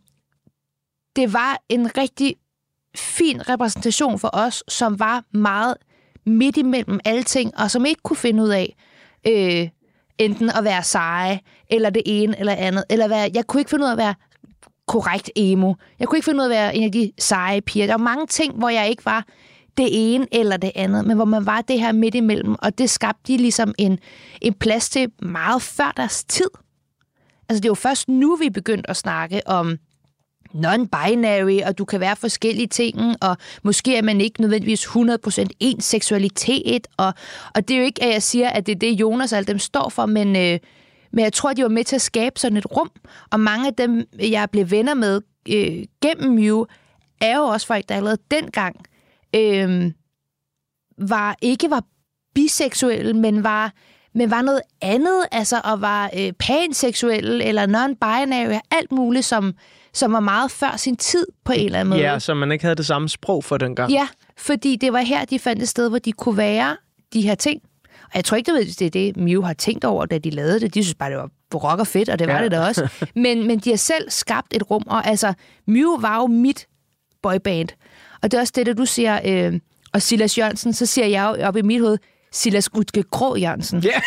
[1.16, 2.36] det var en rigtig
[2.96, 5.74] fin repræsentation for os, som var meget
[6.26, 8.76] midt imellem alle ting, og som ikke kunne finde ud af
[9.26, 9.68] øh,
[10.18, 13.84] enten at være seje, eller det ene eller andet, eller være, jeg kunne ikke finde
[13.84, 14.14] ud af at være
[14.86, 15.74] korrekt emo.
[15.98, 17.86] Jeg kunne ikke finde ud af at være en af de seje piger.
[17.86, 19.24] Der var mange ting, hvor jeg ikke var
[19.76, 22.90] det ene eller det andet, men hvor man var det her midt imellem, og det
[22.90, 23.98] skabte de ligesom en,
[24.40, 26.50] en plads til meget før deres tid.
[27.48, 29.78] Altså det er jo først nu, vi er begyndt at snakke om
[30.54, 35.84] non-binary, og du kan være forskellige ting, og måske er man ikke nødvendigvis 100% ens
[35.84, 37.14] seksualitet, og,
[37.54, 39.46] og det er jo ikke, at jeg siger, at det er det, Jonas og alle
[39.46, 40.58] dem står for, men, øh,
[41.12, 42.90] men jeg tror, de var med til at skabe sådan et rum,
[43.30, 46.64] og mange af dem, jeg blev venner med øh, gennem Mew,
[47.20, 48.76] er jo også folk, der allerede dengang
[49.34, 49.92] øh,
[50.98, 51.82] var, ikke var
[52.34, 53.72] biseksuelle, men var,
[54.14, 59.54] men var noget andet, altså og var øh, panseksuelle eller non-binary, alt muligt, som,
[59.92, 62.00] som var meget før sin tid på en eller anden måde.
[62.00, 63.92] Ja, så man ikke havde det samme sprog for dengang.
[63.92, 66.76] Ja, fordi det var her, de fandt et sted, hvor de kunne være
[67.12, 67.62] de her ting.
[68.04, 70.74] Og jeg tror ikke, det er det, Mew har tænkt over, da de lavede det.
[70.74, 72.42] De synes bare, det var rock og fedt, og det var ja.
[72.42, 72.88] det da også.
[73.14, 75.34] Men, men de har selv skabt et rum, og altså,
[75.66, 76.66] Mew var jo mit
[77.22, 77.68] boyband.
[78.22, 79.60] Og det er også det, du siger, øh,
[79.92, 81.98] og Silas Jørgensen, så siger jeg jo op i mit hoved,
[82.32, 83.80] Silas Utke Grå Jørgensen.
[83.80, 84.00] Ja.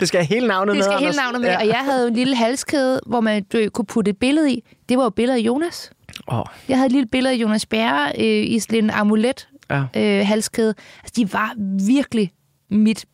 [0.00, 0.82] det skal have hele navnet Det med.
[0.84, 1.16] skal hele Anders.
[1.16, 1.58] navnet med, ja.
[1.58, 4.64] og jeg havde jo en lille halskæde, hvor man du, kunne putte et billede i.
[4.88, 5.90] Det var jo billedet af Jonas.
[6.32, 9.82] Åh, Jeg havde et lille billede af Jonas Bjerre øh, i sådan en amulet ja.
[9.96, 10.74] øh, halskæde.
[11.04, 11.54] Altså, de var
[11.86, 12.32] virkelig
[12.70, 13.04] mit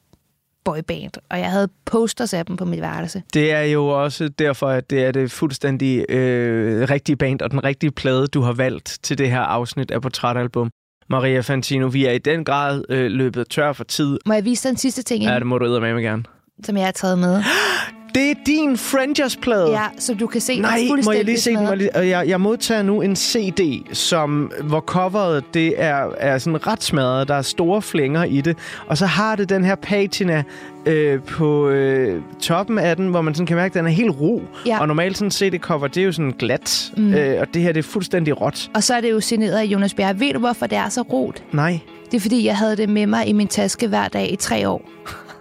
[0.64, 3.22] boyband, og jeg havde posters af dem på mit værelse.
[3.34, 7.64] Det er jo også derfor, at det er det fuldstændig øh, rigtige band og den
[7.64, 10.70] rigtige plade, du har valgt til det her afsnit af Portrætalbum.
[11.10, 14.18] Maria Fantino, vi er i den grad øh, løbet tør for tid.
[14.26, 16.22] Må jeg vise dig en sidste ting, Ja, ja, det må du med gerne.
[16.64, 17.42] som jeg har taget med?
[18.14, 19.70] Det er din Frangers-plade.
[19.70, 20.60] Ja, som du kan se.
[20.60, 21.64] Nej, må jeg lige se den?
[21.64, 26.66] Må jeg, jeg, jeg modtager nu en CD, som, hvor coveret det er, er sådan
[26.66, 27.28] ret smadret.
[27.28, 28.56] Der er store flænger i det.
[28.86, 30.42] Og så har det den her patina
[30.86, 34.20] øh, på øh, toppen af den, hvor man sådan kan mærke, at den er helt
[34.20, 34.42] ro.
[34.66, 34.80] Ja.
[34.80, 36.92] Og normalt sådan CD-cover, det er jo sådan glat.
[36.96, 37.14] Mm.
[37.14, 38.70] Øh, og det her, det er fuldstændig råt.
[38.74, 40.20] Og så er det jo signeret af Jonas Bjerre.
[40.20, 41.42] Ved du, hvorfor det er så rot?
[41.52, 41.80] Nej.
[42.10, 44.68] Det er, fordi jeg havde det med mig i min taske hver dag i tre
[44.68, 44.82] år.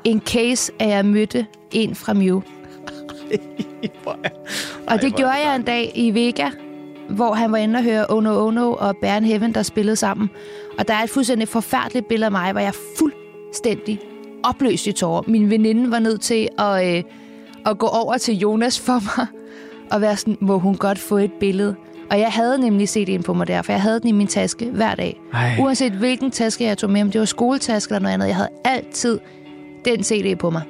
[0.03, 2.41] In case, at jeg mødte en fra Mew.
[4.87, 6.49] Og det gjorde jeg en dag i Vega,
[7.09, 10.29] hvor han var inde og høre Ono Ono og Bæren Heaven, der spillede sammen.
[10.79, 13.99] Og der er et fuldstændig forfærdeligt billede af mig, hvor jeg er fuldstændig
[14.43, 15.21] opløst i tårer.
[15.27, 17.03] Min veninde var nødt til at, øh,
[17.65, 19.27] at gå over til Jonas for mig
[19.91, 21.75] og være sådan, må hun godt få et billede.
[22.11, 24.65] Og jeg havde nemlig CD'en på mig der, for jeg havde den i min taske
[24.65, 25.21] hver dag.
[25.33, 25.55] Ej.
[25.59, 28.49] Uanset hvilken taske jeg tog med, om det var skoletaske eller noget andet, jeg havde
[28.65, 29.19] altid
[29.85, 30.61] den CD på mig.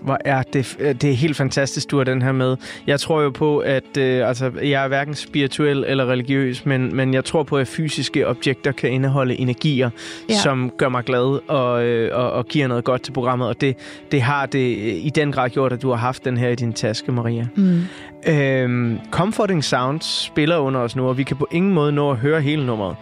[0.00, 2.56] Hvor er det, det er helt fantastisk, du har den her med.
[2.86, 7.14] Jeg tror jo på, at øh, altså, jeg er hverken spirituel eller religiøs, men, men
[7.14, 9.90] jeg tror på, at fysiske objekter kan indeholde energier,
[10.28, 10.34] ja.
[10.34, 13.48] Som gør mig glad og, øh, og, og giver noget godt til programmet.
[13.48, 13.76] Og det,
[14.12, 14.68] det har det
[15.02, 17.46] i den grad gjort, at du har haft den her i din taske, Maria.
[17.56, 17.80] Mm.
[18.26, 22.16] Øhm, Comforting Sounds spiller under os nu, og vi kan på ingen måde nå at
[22.16, 22.96] høre hele nummeret.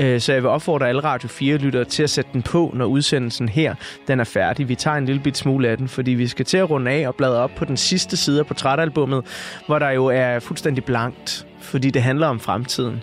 [0.00, 3.48] Øh, Så jeg vil opfordre alle Radio 4-lyttere til at sætte den på, når udsendelsen
[3.48, 3.74] her
[4.08, 4.68] den er færdig.
[4.68, 7.08] Vi tager en lille bit smule af den, fordi vi skal til at runde af
[7.08, 9.24] og bladre op på den sidste side af portrætalbummet,
[9.66, 13.02] hvor der jo er fuldstændig blankt, fordi det handler om fremtiden.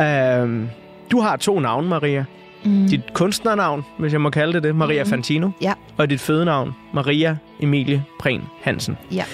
[0.00, 0.68] Øhm,
[1.10, 2.24] Du har to navne, Maria.
[2.64, 2.88] Mm.
[2.88, 5.10] Dit kunstnernavn, hvis jeg må kalde det det, Maria Mhm.
[5.10, 5.50] Fantino.
[5.62, 5.72] Ja.
[5.96, 8.96] Og dit fødenavn, Maria Emilie Prehn Hansen.
[9.14, 9.24] Ja.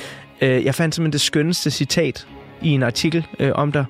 [0.41, 2.26] Øh, jeg fandt simpelthen det skønneste citat
[2.62, 3.84] i en artikel øh, om dig,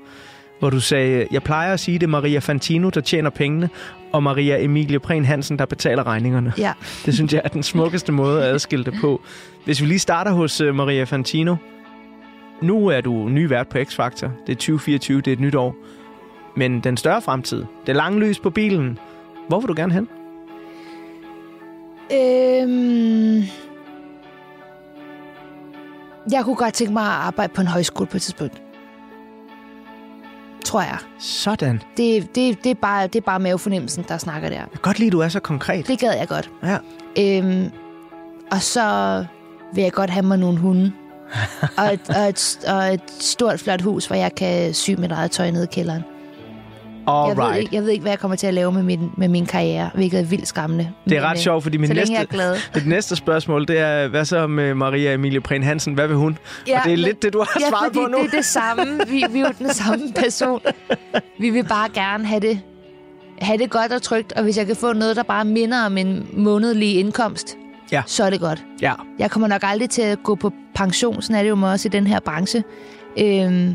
[0.59, 3.71] hvor du sagde, jeg plejer at sige, det er Maria Fantino, der tjener pengene,
[4.13, 6.53] og Maria Emilie Prehn Hansen, der betaler regningerne.
[6.59, 6.73] Ja.
[7.07, 9.21] Det synes jeg er den smukkeste måde at adskille det på.
[9.65, 11.57] Hvis vi lige starter hos uh, Maria Fantino.
[12.63, 14.29] Nu er du ny vært på X-Factor.
[14.47, 15.77] Det er 2024, det er et nyt år.
[16.57, 18.99] Men den større fremtid, det lange lys på bilen.
[19.49, 20.09] Hvor vil du gerne hen?
[22.13, 23.43] Øhm,
[26.33, 28.63] jeg kunne godt tænke mig at arbejde på en højskole på et tidspunkt.
[30.65, 30.99] Tror jeg.
[31.19, 31.83] Sådan.
[31.97, 34.57] Det, det, det, er, bare, det er bare mavefornemmelsen, der snakker der.
[34.57, 35.87] Jeg kan godt lide, at du er så konkret.
[35.87, 36.51] Det gad jeg godt.
[36.63, 36.79] Ja.
[37.19, 37.71] Øhm,
[38.51, 39.25] og så
[39.75, 40.93] vil jeg godt have mig nogle hunde.
[41.79, 45.31] og, et, og, et, og et stort, flot hus, hvor jeg kan sy mit eget
[45.31, 46.03] tøj nede i kælderen.
[47.29, 47.63] Jeg ved, Alright.
[47.63, 49.91] ikke, jeg ved ikke, hvad jeg kommer til at lave med min, med min karriere,
[49.95, 50.89] hvilket er vildt skræmmende.
[51.05, 52.57] Det er Men, ret øh, sjovt, fordi min næste, jeg er glad.
[52.75, 55.95] mit næste spørgsmål, det er, hvad så med Maria Emilie Prehn Hansen?
[55.95, 56.39] Hvad vil hun?
[56.67, 58.19] Ja, og det er men- lidt det, du har ja, svaret fordi på nu.
[58.19, 59.01] det er det samme.
[59.09, 60.61] Vi, vi er jo den samme person.
[61.41, 62.61] Vi vil bare gerne have det,
[63.41, 65.99] have det godt og trygt, og hvis jeg kan få noget, der bare minder om
[65.99, 67.57] en månedlig indkomst,
[67.93, 68.03] Ja.
[68.07, 68.63] så er det godt.
[68.83, 68.93] Ja.
[69.19, 71.91] Jeg kommer nok aldrig til at gå på pension, sådan er det jo også i
[71.91, 72.63] den her branche.
[73.19, 73.75] Øhm,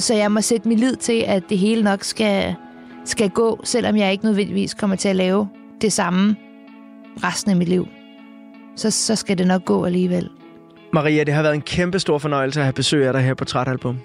[0.00, 2.54] så jeg må sætte min lid til, at det hele nok skal,
[3.04, 5.48] skal gå, selvom jeg ikke nødvendigvis kommer til at lave
[5.80, 6.36] det samme
[7.24, 7.88] resten af mit liv.
[8.76, 10.30] Så, så skal det nok gå alligevel.
[10.92, 13.44] Maria, det har været en kæmpe stor fornøjelse at have besøg af dig her på
[13.44, 13.98] Trætalbum.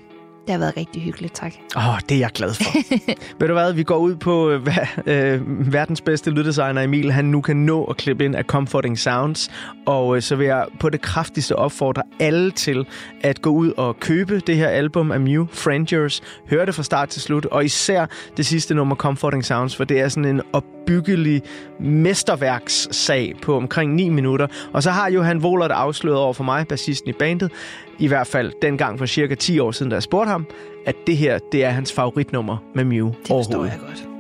[0.46, 1.54] Det har været rigtig hyggeligt, tak.
[1.78, 2.72] Åh, oh, det er jeg glad for.
[3.40, 7.42] Ved du hvad, vi går ud på, øh, øh, verdens bedste lyddesigner Emil, han nu
[7.42, 9.52] kan nå at klippe ind af Comforting Sounds.
[9.86, 12.86] Og øh, så vil jeg på det kraftigste opfordre alle til
[13.22, 16.22] at gå ud og købe det her album af Mew, Frangers.
[16.50, 18.06] Høre det fra start til slut, og især
[18.38, 21.42] det sidste nummer, Comforting Sounds, for det er sådan en opbyggelig
[21.80, 24.48] mesterværkssag på omkring 9 minutter.
[24.74, 27.52] Og så har Johan Wohlert afsløret over for mig, bassisten i bandet,
[28.00, 30.46] i hvert fald dengang for cirka 10 år siden, da jeg spurgte ham,
[30.86, 34.15] at det her, det er hans favoritnummer med Mew Det forstår jeg godt.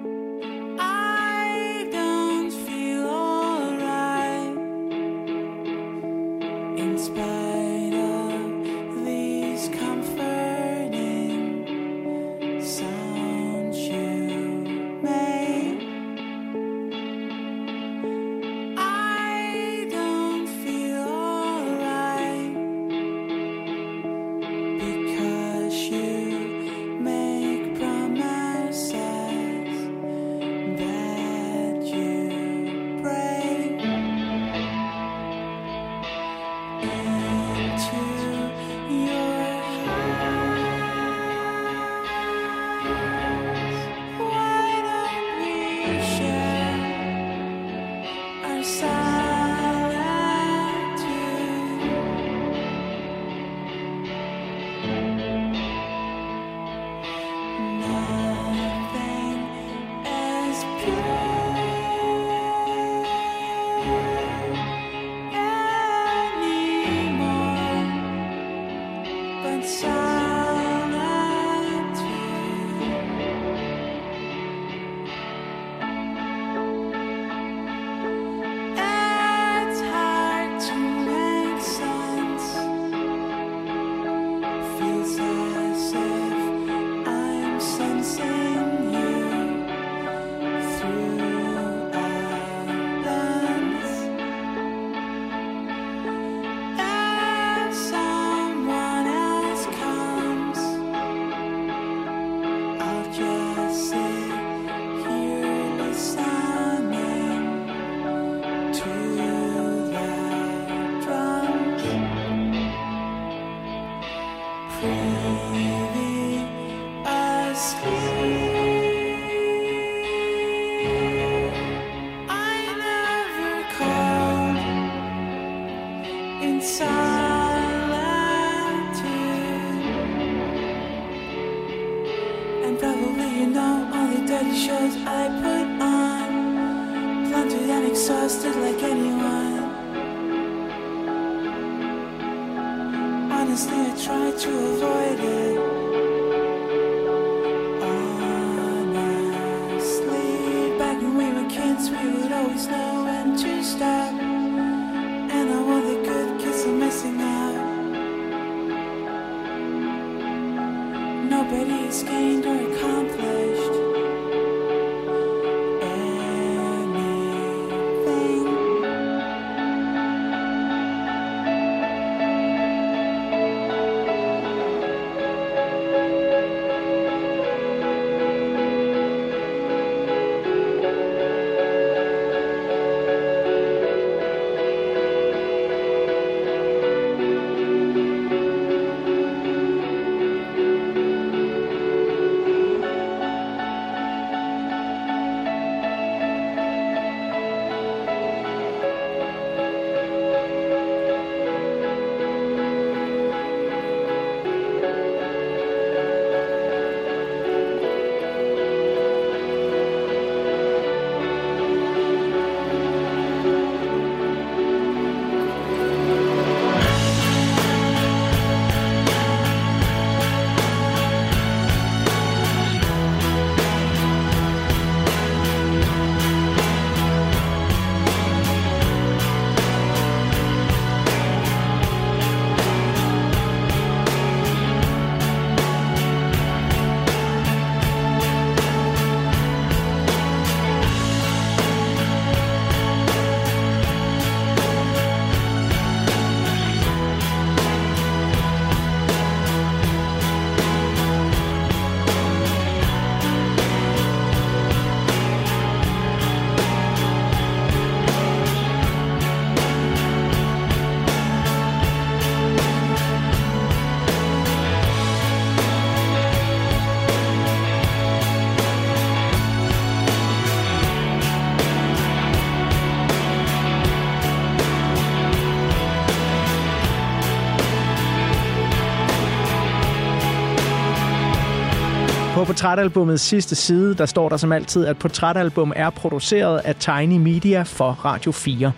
[282.35, 287.17] På portrætalbumets sidste side, der står der som altid, at portrætalbum er produceret af Tiny
[287.17, 288.71] Media for Radio 4.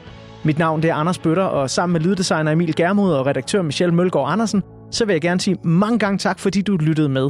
[0.44, 3.96] Mit navn det er Anders Bøtter, og sammen med lyddesigner Emil Germod og redaktør Michelle
[3.96, 7.30] Mølgaard Andersen, så vil jeg gerne sige mange gange tak, fordi du lyttede med.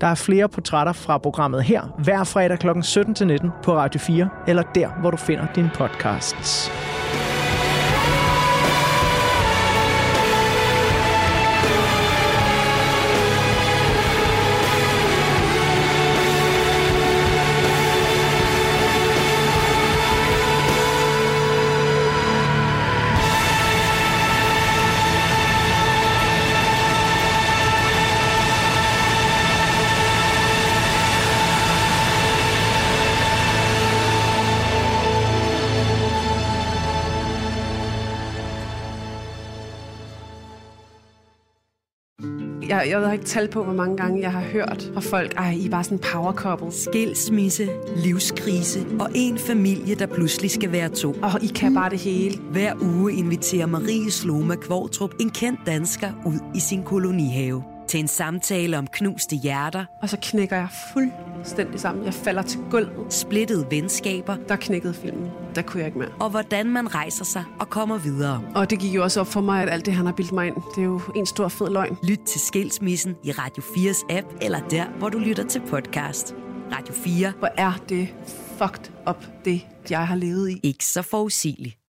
[0.00, 2.68] Der er flere portrætter fra programmet her, hver fredag kl.
[2.68, 6.70] 17-19 på Radio 4, eller der, hvor du finder dine podcasts.
[42.78, 45.50] Jeg, jeg ved ikke tal på, hvor mange gange jeg har hørt fra folk, ej,
[45.50, 46.72] I er bare sådan power couple.
[46.72, 51.12] Skilsmisse, livskrise og en familie, der pludselig skal være to.
[51.22, 52.38] Og I kan bare det hele.
[52.50, 58.08] Hver uge inviterer Marie Sloma Kvortrup en kendt dansker ud i sin kolonihave til en
[58.08, 60.68] samtale om knuste hjerter, Og så knækker jeg
[61.38, 62.04] fuldstændig sammen.
[62.04, 63.12] Jeg falder til gulvet.
[63.12, 65.30] splittede venskaber Der knækkede filmen.
[65.54, 66.08] Der kunne jeg ikke mere.
[66.20, 68.42] og hvordan man rejser sig og kommer videre.
[68.54, 70.46] Og det gik jo også op for mig, at alt det, han har bildt mig
[70.46, 71.96] ind, det er jo en stor fed løgn.
[72.02, 76.34] Lyt til Skilsmissen i Radio 4's app eller der, hvor du lytter til podcast.
[76.72, 77.32] Radio 4.
[77.38, 78.08] Hvor er det
[78.58, 80.60] fucked up, det jeg har levet i.
[80.62, 81.77] Ikke så forudsigeligt.